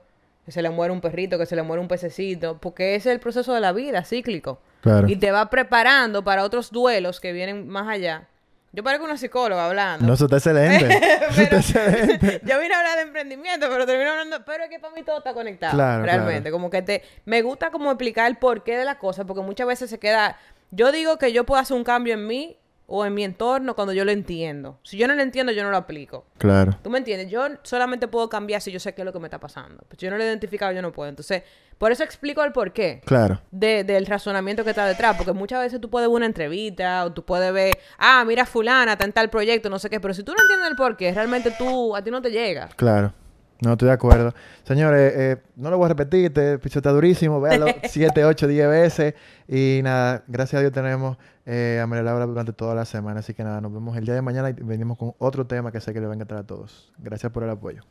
que 0.46 0.52
se 0.52 0.64
le 0.64 0.72
muere 0.72 0.92
un 0.92 1.02
perrito, 1.02 1.38
que 1.38 1.46
se 1.46 1.56
le 1.56 1.62
muere 1.62 1.80
un 1.80 1.88
pececito, 1.88 2.58
porque 2.60 2.96
ese 2.96 3.10
es 3.10 3.14
el 3.14 3.20
proceso 3.20 3.54
de 3.54 3.60
la 3.60 3.72
vida, 3.72 4.04
cíclico. 4.04 4.60
Claro. 4.82 5.08
Y 5.08 5.16
te 5.18 5.32
va 5.32 5.50
preparando 5.52 6.24
para 6.24 6.44
otros 6.44 6.72
duelos 6.72 7.20
que 7.20 7.34
vienen 7.34 7.68
más 7.68 7.88
allá. 7.88 8.28
Yo 8.72 8.84
parezco 8.84 9.06
una 9.06 9.18
psicóloga 9.18 9.66
hablando. 9.66 10.06
No, 10.06 10.14
eso 10.14 10.26
está 10.26 10.38
excelente. 10.38 10.94
Está 10.94 11.28
Pero- 11.36 11.58
excelente. 11.58 12.42
Yo 12.46 12.60
vine 12.60 12.74
a 12.74 12.80
hablar 12.80 12.96
de 12.98 13.02
emprendimiento, 13.04 13.68
pero 13.70 13.86
termino 13.86 14.12
hablando, 14.12 14.46
pero 14.46 14.64
es 14.66 14.70
que 14.70 14.80
para 14.80 14.94
mí 14.94 15.02
todo 15.04 15.18
está 15.18 15.34
conectado. 15.34 15.74
Claro, 15.74 16.04
realmente. 16.04 16.42
claro. 16.44 16.54
Como 16.56 16.70
que 16.70 16.82
te, 16.84 17.04
me 17.26 17.42
gusta 17.42 17.72
como 17.72 17.90
explicar 17.92 18.28
el 18.28 18.38
porqué 18.38 18.78
de 18.78 18.86
la 18.86 19.00
cosa, 19.00 19.26
porque 19.26 19.42
muchas 19.42 19.66
veces 19.66 19.90
se 19.90 19.98
queda, 20.00 20.38
yo 20.72 20.92
digo 20.92 21.18
que 21.18 21.34
yo 21.34 21.46
puedo 21.46 21.60
hacer 21.60 21.76
un 21.76 21.84
cambio 21.84 22.14
en 22.14 22.28
mí 22.28 22.58
o 22.92 23.06
en 23.06 23.14
mi 23.14 23.24
entorno 23.24 23.76
cuando 23.76 23.94
yo 23.94 24.04
lo 24.04 24.12
entiendo. 24.12 24.80
Si 24.84 24.98
yo 24.98 25.08
no 25.08 25.16
lo 25.16 25.22
entiendo, 25.22 25.52
yo 25.52 25.64
no 25.64 25.70
lo 25.72 25.78
aplico. 25.78 26.26
Claro. 26.38 26.78
¿Tú 26.84 26.90
me 26.90 26.98
entiendes? 26.98 27.30
Yo 27.30 27.42
solamente 27.64 28.08
puedo 28.08 28.28
cambiar 28.30 28.62
si 28.62 28.72
yo 28.72 28.80
sé 28.80 28.94
qué 28.94 29.02
es 29.04 29.06
lo 29.06 29.14
que 29.14 29.20
me 29.20 29.28
está 29.28 29.40
pasando. 29.40 29.84
Pues 29.88 30.00
si 30.00 30.06
yo 30.06 30.12
no 30.12 30.18
lo 30.18 30.24
he 30.24 30.28
identificado, 30.28 30.72
yo 30.72 30.82
no 30.82 30.92
puedo. 30.92 31.10
Entonces, 31.10 31.44
por 31.78 31.92
eso 31.92 32.04
explico 32.04 32.44
el 32.44 32.52
porqué 32.52 33.02
Claro. 33.06 33.40
de- 33.52 33.84
del 33.84 34.06
razonamiento 34.06 34.64
que 34.64 34.72
está 34.72 34.86
detrás. 34.86 35.16
Porque 35.18 35.32
muchas 35.34 35.62
veces 35.62 35.80
tú 35.80 35.90
puedes 35.90 36.10
ver 36.10 36.16
una 36.16 36.26
entrevista 36.26 37.06
o 37.06 37.14
tú 37.14 37.24
puedes 37.24 37.54
ver, 37.54 37.78
ah, 37.98 38.24
mira 38.26 38.46
fulana, 38.46 38.94
está 38.94 39.06
en 39.06 39.14
tal 39.14 39.30
proyecto, 39.30 39.70
no 39.70 39.80
sé 39.80 39.90
qué. 39.90 40.00
Pero 40.00 40.14
si 40.14 40.24
tú 40.24 40.34
no 40.36 40.42
entiendes 40.42 40.70
el 40.70 40.76
porqué, 40.76 41.14
realmente 41.14 41.54
tú, 41.58 41.96
a 41.96 42.04
ti 42.04 42.10
no 42.12 42.22
te 42.22 42.32
llega. 42.32 42.70
Claro. 42.76 43.14
No, 43.62 43.74
estoy 43.74 43.88
de 43.90 43.94
acuerdo. 43.94 44.34
Señores, 44.64 45.14
eh, 45.18 45.38
no 45.58 45.70
lo 45.70 45.78
voy 45.78 45.88
a 45.88 45.90
repetir, 45.90 46.26
este 46.28 46.54
episodio 46.54 46.80
está 46.80 46.92
durísimo. 46.92 47.42
Véalo 47.42 47.66
7, 47.84 48.24
8, 48.24 48.48
10 48.48 48.70
veces. 48.70 49.16
Y 49.50 49.82
nada, 49.84 50.24
gracias 50.28 50.60
a 50.60 50.62
Dios 50.62 50.72
tenemos 50.72 51.18
eh, 51.52 51.80
a 51.82 51.88
María 51.88 52.04
Laura 52.04 52.28
durante 52.28 52.54
toda 52.54 52.76
la 52.76 52.86
semana. 52.86 53.22
Así 53.22 53.34
que 53.34 53.44
nada, 53.44 53.60
nos 53.60 53.74
vemos 53.74 53.98
el 53.98 54.06
día 54.06 54.14
de 54.14 54.22
mañana 54.22 54.52
y 54.52 54.54
venimos 54.54 54.98
con 55.00 55.14
otro 55.18 55.48
tema 55.48 55.72
que 55.72 55.82
sé 55.82 55.94
que 55.94 56.00
le 56.00 56.06
va 56.06 56.14
a 56.14 56.16
encantar 56.16 56.38
a 56.38 56.44
todos. 56.46 56.94
Gracias 57.00 57.32
por 57.32 57.44
el 57.44 57.50
apoyo. 57.50 57.84